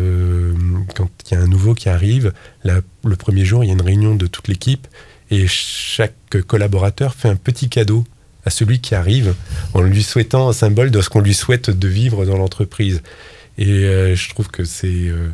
quand 0.95 1.11
il 1.31 1.35
y 1.35 1.37
a 1.37 1.43
un 1.43 1.47
nouveau 1.47 1.75
qui 1.75 1.91
arrive, 1.91 2.33
le 2.65 3.17
premier 3.17 3.45
jour, 3.45 3.63
il 3.63 3.67
y 3.67 3.71
a 3.71 3.75
une 3.75 3.83
réunion 3.83 4.15
de 4.15 4.27
toute 4.27 4.49
l'équipe 4.49 4.89
et 5.31 5.47
chaque 5.49 6.15
collaborateur 6.47 7.15
fait 7.15 7.29
un 7.29 7.37
petit 7.37 7.69
cadeau 7.69 8.05
à 8.45 8.51
celui 8.51 8.81
qui 8.81 8.95
arrive 8.95 9.35
en 9.75 9.81
lui 9.81 10.03
souhaitant 10.03 10.49
un 10.49 10.53
symbole 10.53 10.91
de 10.91 11.01
ce 11.01 11.09
qu'on 11.09 11.21
lui 11.21 11.35
souhaite 11.35 11.71
de 11.71 11.89
vivre 11.89 12.25
dans 12.25 12.37
l'entreprise. 12.37 13.03
Et 13.59 13.85
euh, 13.85 14.15
je 14.15 14.29
trouve 14.29 14.49
que 14.49 14.65
c'est, 14.65 14.87
euh, 14.87 15.29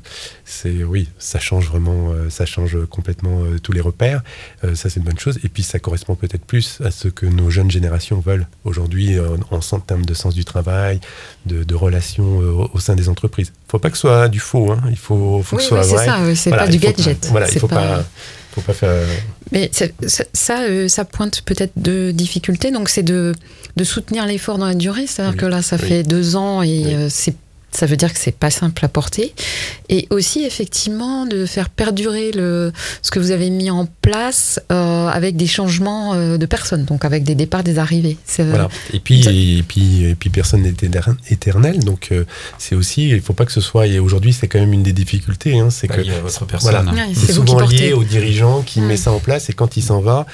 c'est, 0.45 0.85
oui, 0.85 1.09
ça 1.19 1.41
change 1.41 1.67
vraiment, 1.69 2.13
euh, 2.13 2.31
ça 2.31 2.47
change 2.47 2.79
complètement 2.87 3.43
tous 3.63 3.73
les 3.73 3.81
repères. 3.81 4.23
ça, 4.63 4.89
c'est 4.89 4.97
une 4.97 5.03
bonne 5.03 5.19
chose. 5.19 5.41
Et 5.43 5.49
puis, 5.49 5.63
ça 5.63 5.79
correspond 5.79 6.15
peut-être 6.15 6.45
plus 6.45 6.81
à 6.85 6.91
ce 6.91 7.09
que 7.09 7.27
nos 7.27 7.51
jeunes 7.51 7.71
générations 7.71 8.21
veulent 8.21 8.47
aujourd'hui 8.65 9.19
en, 9.19 9.39
en, 9.51 9.81
termes 9.81 10.05
de 10.05 10.15
sens 10.15 10.35
du 10.35 10.45
travail, 10.45 11.01
de, 11.47 11.75
relations 11.75 12.39
au, 12.73 12.79
sein 12.79 12.95
des 12.95 13.09
entreprises. 13.09 13.49
Il 13.49 13.67
ne 13.67 13.71
faut 13.71 13.79
pas 13.79 13.91
que 13.91 13.97
ce 13.97 14.03
soit 14.03 14.29
du 14.29 14.39
faux. 14.39 14.71
Hein. 14.71 14.81
Il 14.91 14.99
faut, 14.99 15.43
faut 15.43 15.57
que 15.57 15.63
ce 15.63 15.69
soit 15.69 15.83
vrai. 15.83 16.07
C'est 16.07 16.07
ça. 16.07 16.35
C'est 16.37 16.51
pas 16.51 16.69
du 16.69 16.79
gadget. 16.79 17.27
voilà, 17.31 17.51
il 17.51 17.59
faut 17.59 17.69
pas 17.69 18.05
faut 18.53 18.61
pas 18.61 18.73
faire. 18.73 19.07
Mais 19.51 19.71
ça, 19.73 19.87
ça, 20.33 20.89
ça, 20.89 21.05
pointe 21.05 21.43
peut-être 21.43 21.73
de 21.77 22.11
difficultés. 22.11 22.71
Donc, 22.71 22.89
c'est 22.89 23.03
de, 23.03 23.35
de 23.77 23.85
soutenir 23.85 24.27
l'effort 24.27 24.59
dans 24.59 24.67
la 24.67 24.75
durée. 24.75 25.07
C'est-à-dire 25.07 25.37
que 25.37 25.47
là, 25.47 25.63
ça 25.63 25.79
fait 25.79 26.03
deux 26.03 26.37
ans 26.37 26.63
et 26.63 27.09
c'est 27.09 27.35
ça 27.73 27.87
veut 27.87 27.97
dire 27.97 28.13
que 28.13 28.19
c'est 28.19 28.37
pas 28.37 28.51
simple 28.51 28.85
à 28.85 28.89
porter. 28.89 29.35
Et 29.89 30.07
aussi, 30.11 30.45
effectivement, 30.45 31.27
de 31.27 31.47
faire 31.47 31.71
perdurer 31.71 32.31
le, 32.33 32.73
ce 33.01 33.11
que 33.11 33.19
vous 33.19 33.31
avez 33.31 33.51
mis 33.51 33.71
en 33.71 33.87
place 34.03 34.61
euh, 34.71 35.09
avec 35.09 35.37
des 35.37 35.47
changements 35.47 36.15
euh, 36.15 36.37
de 36.37 36.47
personnes, 36.47 36.85
donc 36.85 37.05
avec 37.05 37.25
des 37.25 37.35
départs, 37.35 37.65
des 37.65 37.79
arrivées. 37.79 38.19
Voilà. 38.39 38.69
Et 38.93 39.01
puis, 39.01 39.27
et 39.27 39.63
puis, 39.63 40.05
et 40.05 40.15
puis, 40.15 40.31
personne 40.31 40.63
n'est 40.63 40.75
éternel. 41.31 41.83
Donc, 41.83 42.09
euh, 42.13 42.25
c'est 42.59 42.75
aussi, 42.75 43.09
il 43.09 43.21
faut 43.23 43.33
pas 43.33 43.47
que 43.47 43.53
ce 43.53 43.61
soit. 43.61 43.87
Et 43.87 43.99
aujourd'hui, 43.99 44.33
c'est 44.33 44.49
quand 44.49 44.61
même 44.61 44.73
une 44.73 44.83
des 44.83 44.93
difficultés. 44.93 45.59
Hein, 45.59 45.71
c'est 45.71 45.89
bah, 45.89 45.97
que 45.97 46.21
votre 46.21 46.45
personne. 46.45 46.83
Voilà, 46.83 47.07
c'est 47.15 47.33
souvent 47.33 47.61
lié 47.61 47.95
au 47.95 48.05
dirigeant 48.05 48.63
qui 48.63 48.81
met 48.81 48.97
ça 48.97 49.13
en 49.13 49.19
place. 49.19 49.49
Et 49.49 49.55
quand 49.55 49.77
il 49.77 49.83
s'en 49.83 50.01
va, 50.01 50.27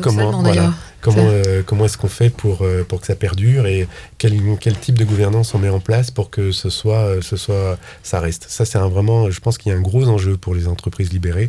comment. 0.00 0.42
Voilà, 0.42 0.72
Comment, 1.06 1.28
euh, 1.28 1.62
comment 1.64 1.84
est-ce 1.84 1.96
qu'on 1.96 2.08
fait 2.08 2.30
pour, 2.30 2.62
euh, 2.62 2.82
pour 2.82 3.00
que 3.00 3.06
ça 3.06 3.14
perdure 3.14 3.68
et 3.68 3.86
quel, 4.18 4.32
quel, 4.58 4.76
type 4.76 4.98
de 4.98 5.04
gouvernance 5.04 5.54
on 5.54 5.58
met 5.60 5.68
en 5.68 5.78
place 5.78 6.10
pour 6.10 6.30
que 6.30 6.50
ce 6.50 6.68
soit, 6.68 6.98
euh, 6.98 7.20
ce 7.22 7.36
soit 7.36 7.78
ça 8.02 8.18
reste? 8.18 8.46
Ça, 8.48 8.64
c'est 8.64 8.78
vraiment, 8.78 9.30
je 9.30 9.38
pense 9.38 9.56
qu'il 9.56 9.70
y 9.70 9.74
a 9.74 9.78
un 9.78 9.80
gros 9.80 10.08
enjeu 10.08 10.36
pour 10.36 10.52
les 10.52 10.66
entreprises 10.66 11.12
libérées. 11.12 11.48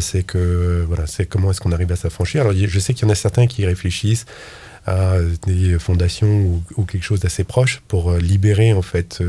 c'est 0.00 0.22
que, 0.22 0.82
voilà, 0.88 1.06
c'est 1.06 1.26
comment 1.26 1.50
est-ce 1.50 1.60
qu'on 1.60 1.72
arrive 1.72 1.92
à 1.92 1.96
s'affranchir. 1.96 2.40
Alors, 2.40 2.54
je 2.56 2.80
sais 2.80 2.94
qu'il 2.94 3.06
y 3.06 3.10
en 3.10 3.12
a 3.12 3.14
certains 3.14 3.46
qui 3.46 3.66
réfléchissent 3.66 4.24
à 4.86 5.16
des 5.46 5.78
fondations 5.78 6.62
ou, 6.78 6.84
quelque 6.86 7.04
chose 7.04 7.20
d'assez 7.20 7.44
proche 7.44 7.82
pour 7.86 8.14
libérer 8.14 8.72
en 8.72 8.80
fait 8.80 9.22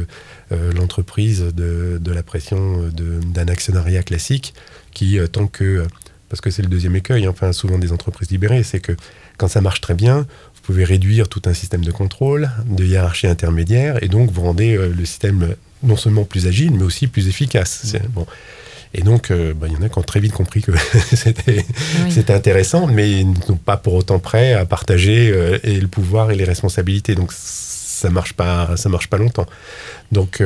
l'entreprise 0.49 1.41
de, 1.41 1.99
de, 2.01 2.11
la 2.13 2.23
pression 2.23 2.89
d'un 2.89 3.47
actionnariat 3.49 4.01
classique 4.01 4.53
qui 4.93 5.19
tant 5.29 5.47
que 5.47 5.85
parce 6.31 6.39
que 6.39 6.49
c'est 6.49 6.61
le 6.61 6.69
deuxième 6.69 6.95
écueil, 6.95 7.25
hein, 7.25 7.31
enfin 7.31 7.51
souvent 7.51 7.77
des 7.77 7.91
entreprises 7.91 8.31
libérées, 8.31 8.63
c'est 8.63 8.79
que 8.79 8.93
quand 9.41 9.47
ça 9.47 9.59
marche 9.59 9.81
très 9.81 9.95
bien, 9.95 10.19
vous 10.19 10.61
pouvez 10.61 10.83
réduire 10.83 11.27
tout 11.27 11.41
un 11.45 11.55
système 11.55 11.83
de 11.83 11.91
contrôle, 11.91 12.51
de 12.67 12.85
hiérarchie 12.85 13.25
intermédiaire, 13.25 13.97
et 14.03 14.07
donc 14.07 14.29
vous 14.29 14.43
rendez 14.43 14.77
euh, 14.77 14.93
le 14.95 15.03
système 15.03 15.55
non 15.81 15.97
seulement 15.97 16.25
plus 16.25 16.45
agile, 16.45 16.73
mais 16.75 16.83
aussi 16.83 17.07
plus 17.07 17.27
efficace. 17.27 17.95
Mmh. 17.95 18.07
Bon. 18.09 18.27
Et 18.93 19.01
donc, 19.01 19.31
euh, 19.31 19.55
bah, 19.55 19.65
il 19.67 19.73
y 19.73 19.75
en 19.75 19.81
a 19.81 19.89
qui 19.89 19.97
ont 19.97 20.03
très 20.03 20.19
vite 20.19 20.33
compris 20.33 20.61
que 20.61 20.73
c'était 21.15 21.65
intéressant, 22.31 22.85
mais 22.85 23.09
ils 23.09 23.31
ne 23.31 23.41
sont 23.41 23.55
pas 23.55 23.77
pour 23.77 23.95
autant 23.95 24.19
prêts 24.19 24.53
à 24.53 24.65
partager 24.65 25.31
euh, 25.31 25.57
et 25.63 25.79
le 25.79 25.87
pouvoir 25.87 26.29
et 26.29 26.35
les 26.35 26.43
responsabilités. 26.43 27.15
Donc, 27.15 27.31
ça 27.33 28.11
marche 28.11 28.33
pas, 28.33 28.77
ça 28.77 28.89
marche 28.89 29.07
pas 29.07 29.17
longtemps. 29.17 29.47
Donc, 30.11 30.43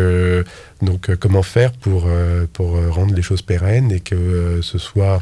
donc 0.82 1.16
comment 1.16 1.42
faire 1.42 1.72
pour, 1.72 2.10
pour 2.52 2.72
rendre 2.94 3.16
les 3.16 3.22
choses 3.22 3.42
pérennes 3.42 3.94
et 3.94 4.02
que 4.02 4.60
ce 4.62 4.78
soit 4.78 5.22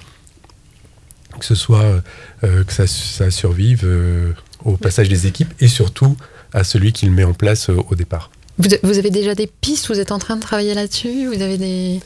que 1.40 1.46
ce 1.46 1.56
soit 1.56 2.02
euh, 2.44 2.64
que 2.64 2.74
ça, 2.74 2.88
ça 2.88 3.32
survive 3.32 3.82
euh, 3.84 4.34
au 4.64 4.78
passage 4.78 5.10
des 5.10 5.28
équipes 5.28 5.54
et 5.60 5.68
surtout 5.68 6.18
à 6.54 6.64
celui 6.64 6.94
qui 6.94 7.06
le 7.06 7.12
met 7.12 7.24
en 7.24 7.34
place 7.34 7.70
euh, 7.70 7.78
au 7.90 7.96
départ. 7.96 8.30
Vous, 8.60 9.00
avez 9.00 9.10
déjà 9.10 9.34
des 9.34 9.48
pistes 9.48 9.88
Vous 9.88 10.00
êtes 10.00 10.12
en 10.12 10.20
train 10.20 10.36
de 10.36 10.42
travailler 10.42 10.74
là-dessus 10.74 11.28
Vous 11.28 11.42
avez 11.42 11.58
des 11.58 12.02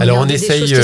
alors 0.00 0.18
on 0.18 0.26
essaye. 0.26 0.74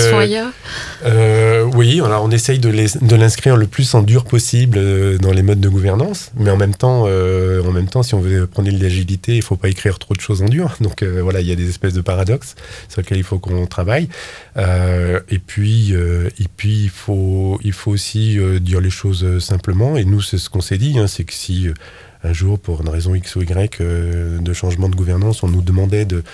Euh, 1.05 1.63
oui, 1.75 2.01
alors 2.05 2.25
on 2.25 2.31
essaye 2.31 2.59
de 2.59 3.17
l'inscrire 3.17 3.57
le 3.57 3.67
plus 3.67 3.95
en 3.95 4.03
dur 4.03 4.25
possible 4.25 5.19
dans 5.19 5.33
les 5.33 5.43
modes 5.43 5.61
de 5.61 5.69
gouvernance, 5.69 6.31
mais 6.37 6.51
en 6.51 6.57
même 6.57 6.75
temps, 6.75 7.05
en 7.05 7.73
même 7.73 7.89
temps, 7.89 8.03
si 8.03 8.15
on 8.15 8.21
veut 8.21 8.47
prendre 8.47 8.71
de 8.71 8.83
l'agilité, 8.83 9.37
il 9.37 9.43
faut 9.43 9.57
pas 9.57 9.69
écrire 9.69 9.99
trop 9.99 10.15
de 10.15 10.21
choses 10.21 10.43
en 10.43 10.47
dur. 10.47 10.77
Donc 10.81 11.03
voilà, 11.03 11.41
il 11.41 11.47
y 11.47 11.53
a 11.53 11.57
des 11.57 11.69
espèces 11.69 11.95
de 11.95 12.01
paradoxes 12.01 12.55
sur 12.89 13.01
lesquels 13.01 13.19
il 13.19 13.25
faut 13.25 13.39
qu'on 13.39 13.67
travaille. 13.67 14.09
et 14.57 15.39
puis, 15.39 15.93
et 15.93 16.49
puis 16.57 16.83
il 16.85 16.91
faut, 16.91 17.59
il 17.63 17.73
faut 17.73 17.93
aussi 17.93 18.39
dire 18.61 18.81
les 18.81 18.91
choses 18.91 19.39
simplement. 19.39 19.97
Et 19.97 20.05
nous, 20.05 20.21
c'est 20.21 20.39
ce 20.39 20.51
qu'on 20.51 20.61
s'est 20.61 20.79
dit, 20.79 20.99
hein, 20.99 21.07
c'est 21.07 21.25
que 21.25 21.35
si 21.35 21.69
un 22.25 22.33
jour, 22.33 22.59
pour 22.59 22.81
une 22.81 22.89
raison 22.89 23.15
X 23.15 23.37
ou 23.37 23.43
Y 23.43 23.81
euh, 23.81 24.39
de 24.39 24.53
changement 24.53 24.89
de 24.89 24.97
gouvernance, 24.97 25.43
on 25.43 25.49
nous 25.49 25.63
demandait 25.63 26.05
de, 26.05 26.25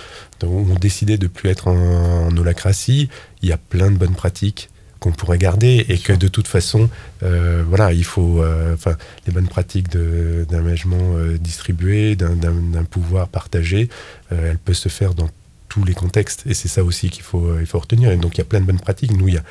on 0.43 0.75
décidait 0.75 1.17
de 1.17 1.27
plus 1.27 1.49
être 1.49 1.67
en, 1.67 2.35
holacratie. 2.35 3.09
Il 3.41 3.49
y 3.49 3.51
a 3.51 3.57
plein 3.57 3.91
de 3.91 3.97
bonnes 3.97 4.15
pratiques 4.15 4.69
qu'on 4.99 5.11
pourrait 5.11 5.37
garder 5.37 5.85
et 5.89 5.99
que 5.99 6.13
de 6.13 6.27
toute 6.27 6.47
façon, 6.47 6.89
euh, 7.21 7.63
voilà, 7.67 7.93
il 7.93 8.03
faut, 8.03 8.41
euh, 8.41 8.73
enfin, 8.73 8.95
les 9.27 9.33
bonnes 9.33 9.47
pratiques 9.47 9.89
d'un 9.89 10.61
management 10.61 11.17
distribué, 11.39 12.15
d'un 12.15 12.83
pouvoir 12.89 13.27
partagé, 13.27 13.89
elles 14.31 14.57
peuvent 14.57 14.73
se 14.73 14.89
faire 14.89 15.13
dans 15.13 15.29
tous 15.69 15.83
les 15.83 15.93
contextes 15.93 16.43
et 16.47 16.53
c'est 16.53 16.67
ça 16.67 16.83
aussi 16.83 17.09
qu'il 17.09 17.23
faut, 17.23 17.59
il 17.59 17.67
faut 17.67 17.79
retenir. 17.79 18.11
Et 18.11 18.17
donc 18.17 18.35
il 18.35 18.39
y 18.39 18.41
a 18.41 18.45
plein 18.45 18.61
de 18.61 18.65
bonnes 18.65 18.79
pratiques. 18.79 19.11
Nous, 19.11 19.27
il 19.27 19.35
y 19.35 19.37
a, 19.37 19.43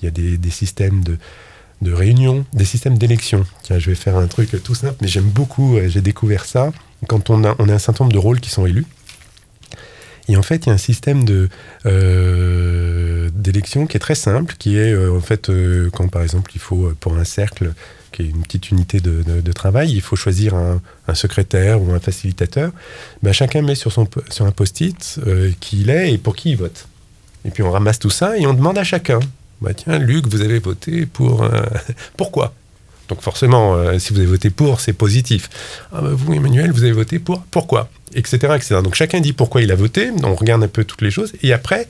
il 0.00 0.06
y 0.06 0.08
a 0.08 0.10
des, 0.10 0.38
des 0.38 0.50
systèmes 0.50 1.04
de 1.04 1.18
de 1.82 1.92
réunion, 1.92 2.46
des 2.52 2.64
systèmes 2.64 2.96
d'élection. 2.96 3.44
Tiens, 3.62 3.78
je 3.78 3.90
vais 3.90 3.96
faire 3.96 4.16
un 4.16 4.26
truc 4.26 4.62
tout 4.62 4.74
simple, 4.74 4.96
mais 5.00 5.08
j'aime 5.08 5.24
beaucoup, 5.24 5.76
euh, 5.76 5.88
j'ai 5.88 6.00
découvert 6.00 6.44
ça, 6.44 6.72
quand 7.08 7.28
on 7.28 7.44
a, 7.44 7.54
on 7.58 7.68
a 7.68 7.74
un 7.74 7.78
certain 7.78 8.04
nombre 8.04 8.14
de 8.14 8.18
rôles 8.18 8.40
qui 8.40 8.50
sont 8.50 8.66
élus. 8.66 8.86
Et 10.28 10.36
en 10.36 10.42
fait, 10.42 10.64
il 10.64 10.68
y 10.68 10.70
a 10.70 10.74
un 10.74 10.78
système 10.78 11.24
euh, 11.84 13.28
d'élection 13.34 13.86
qui 13.86 13.96
est 13.96 14.00
très 14.00 14.14
simple, 14.14 14.54
qui 14.56 14.78
est 14.78 14.92
euh, 14.92 15.12
en 15.12 15.20
fait 15.20 15.50
quand 15.92 16.06
par 16.06 16.22
exemple 16.22 16.52
il 16.54 16.60
faut 16.60 16.92
pour 17.00 17.16
un 17.16 17.24
cercle 17.24 17.72
qui 18.12 18.22
est 18.22 18.26
une 18.26 18.42
petite 18.42 18.70
unité 18.70 19.00
de, 19.00 19.52
travail, 19.52 19.90
il 19.90 20.00
faut 20.00 20.16
choisir 20.16 20.54
un, 20.54 20.80
secrétaire 21.14 21.82
ou 21.82 21.92
un 21.92 21.98
facilitateur. 21.98 22.70
Ben, 23.22 23.32
chacun 23.32 23.62
met 23.62 23.74
sur, 23.74 23.90
son, 23.90 24.06
sur 24.28 24.44
un 24.44 24.52
post-it 24.52 25.18
qui 25.60 25.80
il 25.80 25.90
est 25.90 26.12
et 26.12 26.18
pour 26.18 26.36
qui 26.36 26.50
il 26.50 26.56
vote. 26.56 26.86
Et 27.44 27.50
puis 27.50 27.62
on 27.62 27.70
ramasse 27.70 27.98
tout 27.98 28.10
ça 28.10 28.36
et 28.36 28.46
on 28.46 28.52
demande 28.52 28.78
à 28.78 28.84
chacun 28.84 29.18
bah 29.62 29.74
tiens, 29.74 29.98
Luc, 29.98 30.26
vous 30.26 30.42
avez 30.42 30.58
voté 30.58 31.06
pour... 31.06 31.42
Euh, 31.42 31.62
pourquoi? 32.16 32.54
Donc 33.08 33.20
forcément, 33.20 33.74
euh, 33.74 33.98
si 33.98 34.12
vous 34.12 34.20
avez 34.20 34.28
voté 34.28 34.50
pour, 34.50 34.80
c'est 34.80 34.92
positif. 34.92 35.50
Ah 35.92 36.00
bah, 36.00 36.10
vous, 36.12 36.32
Emmanuel, 36.32 36.72
vous 36.72 36.82
avez 36.82 36.92
voté 36.92 37.18
pour, 37.18 37.42
pourquoi? 37.50 37.90
Etc., 38.14 38.36
etc. 38.54 38.76
Donc 38.82 38.94
chacun 38.94 39.20
dit 39.20 39.32
pourquoi 39.32 39.62
il 39.62 39.70
a 39.70 39.74
voté, 39.74 40.10
on 40.22 40.34
regarde 40.34 40.62
un 40.62 40.68
peu 40.68 40.84
toutes 40.84 41.02
les 41.02 41.10
choses, 41.10 41.32
et 41.42 41.52
après, 41.52 41.88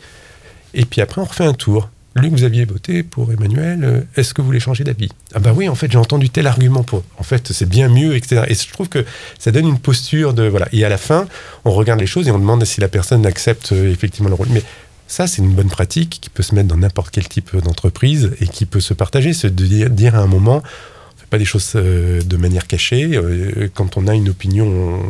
et 0.75 0.85
puis 0.85 1.01
après 1.01 1.21
on 1.21 1.25
refait 1.25 1.45
un 1.45 1.55
tour. 1.55 1.89
Luc, 2.15 2.33
vous 2.33 2.45
aviez 2.45 2.65
voté 2.65 3.03
pour 3.03 3.33
Emmanuel, 3.33 3.85
euh, 3.85 4.01
est-ce 4.17 4.35
que 4.35 4.43
vous 4.43 4.47
voulez 4.47 4.61
changer 4.61 4.85
d'avis? 4.85 5.09
Ah 5.33 5.39
bah 5.39 5.53
oui, 5.55 5.69
en 5.69 5.75
fait, 5.75 5.91
j'ai 5.91 5.99
entendu 5.99 6.29
tel 6.29 6.47
argument 6.47 6.83
pour. 6.83 7.05
En 7.19 7.23
fait, 7.23 7.53
c'est 7.53 7.69
bien 7.69 7.89
mieux, 7.89 8.17
etc. 8.17 8.43
Et 8.49 8.55
je 8.55 8.71
trouve 8.71 8.89
que 8.89 9.05
ça 9.39 9.51
donne 9.51 9.67
une 9.67 9.79
posture 9.79 10.35
de... 10.35 10.47
Voilà. 10.47 10.69
Et 10.73 10.85
à 10.85 10.91
la 10.91 10.99
fin, 10.99 11.27
on 11.65 11.71
regarde 11.71 12.01
les 12.01 12.07
choses 12.07 12.29
et 12.29 12.31
on 12.31 12.39
demande 12.39 12.65
si 12.67 12.83
la 12.83 12.89
personne 12.89 13.25
accepte 13.25 13.73
effectivement 13.73 14.29
le 14.29 14.35
rôle. 14.35 14.49
Mais 14.51 14.63
ça, 15.12 15.27
c'est 15.27 15.42
une 15.42 15.53
bonne 15.53 15.68
pratique 15.68 16.20
qui 16.22 16.31
peut 16.31 16.42
se 16.42 16.55
mettre 16.55 16.68
dans 16.68 16.79
n'importe 16.79 17.11
quel 17.11 17.29
type 17.29 17.55
d'entreprise 17.59 18.31
et 18.40 18.46
qui 18.46 18.64
peut 18.64 18.81
se 18.81 18.94
partager. 18.94 19.35
C'est 19.35 19.55
de 19.55 19.88
dire 19.88 20.14
à 20.14 20.20
un 20.20 20.27
moment, 20.27 20.62
on 20.64 21.20
fait 21.20 21.27
pas 21.29 21.37
des 21.37 21.44
choses 21.44 21.70
euh, 21.77 22.22
de 22.22 22.37
manière 22.38 22.66
cachée. 22.66 23.11
Euh, 23.12 23.68
quand 23.75 23.98
on 23.98 24.09
a 24.09 24.14
une 24.14 24.31
opinion, 24.31 25.03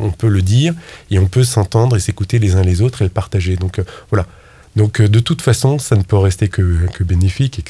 on 0.00 0.10
peut 0.12 0.28
le 0.28 0.40
dire 0.40 0.72
et 1.10 1.18
on 1.18 1.26
peut 1.26 1.42
s'entendre 1.42 1.96
et 1.96 2.00
s'écouter 2.00 2.38
les 2.38 2.54
uns 2.54 2.62
les 2.62 2.80
autres 2.80 3.02
et 3.02 3.04
le 3.06 3.10
partager. 3.10 3.56
Donc 3.56 3.80
euh, 3.80 3.84
voilà. 4.12 4.24
Donc 4.76 5.02
de 5.02 5.18
toute 5.18 5.42
façon, 5.42 5.80
ça 5.80 5.96
ne 5.96 6.04
peut 6.04 6.16
rester 6.16 6.46
que, 6.46 7.02
bénéfique 7.02 7.60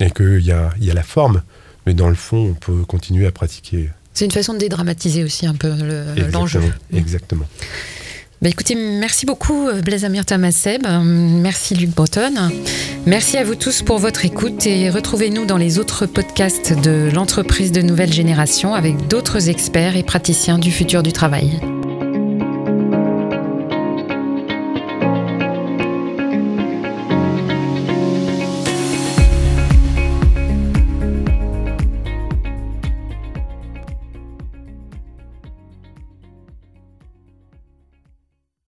et 0.00 0.10
qu'il 0.10 0.40
y 0.40 0.52
a, 0.52 0.70
y 0.80 0.90
a 0.90 0.94
la 0.94 1.02
forme, 1.02 1.42
mais 1.84 1.92
dans 1.92 2.08
le 2.08 2.14
fond, 2.14 2.38
on 2.38 2.54
peut 2.54 2.84
continuer 2.86 3.26
à 3.26 3.30
pratiquer. 3.30 3.90
C'est 4.14 4.24
une 4.24 4.30
façon 4.30 4.54
de 4.54 4.58
dédramatiser 4.58 5.22
aussi 5.22 5.46
un 5.46 5.54
peu 5.54 5.70
l'enjeu. 6.32 6.62
exactement. 6.94 7.46
Bah 8.42 8.48
écoutez, 8.48 8.74
merci 8.74 9.26
beaucoup 9.26 9.68
euh, 9.68 9.82
Blaise 9.82 10.06
Amir 10.06 10.24
Tamasseb, 10.24 10.86
merci 11.04 11.74
Luc 11.74 11.90
Breton, 11.90 12.32
merci 13.04 13.36
à 13.36 13.44
vous 13.44 13.54
tous 13.54 13.82
pour 13.82 13.98
votre 13.98 14.24
écoute 14.24 14.66
et 14.66 14.88
retrouvez-nous 14.88 15.44
dans 15.44 15.58
les 15.58 15.78
autres 15.78 16.06
podcasts 16.06 16.72
de 16.72 17.10
l'entreprise 17.12 17.70
de 17.70 17.82
nouvelle 17.82 18.14
génération 18.14 18.72
avec 18.72 19.08
d'autres 19.08 19.50
experts 19.50 19.96
et 19.96 20.02
praticiens 20.02 20.56
du 20.56 20.70
futur 20.70 21.02
du 21.02 21.12
travail. 21.12 21.60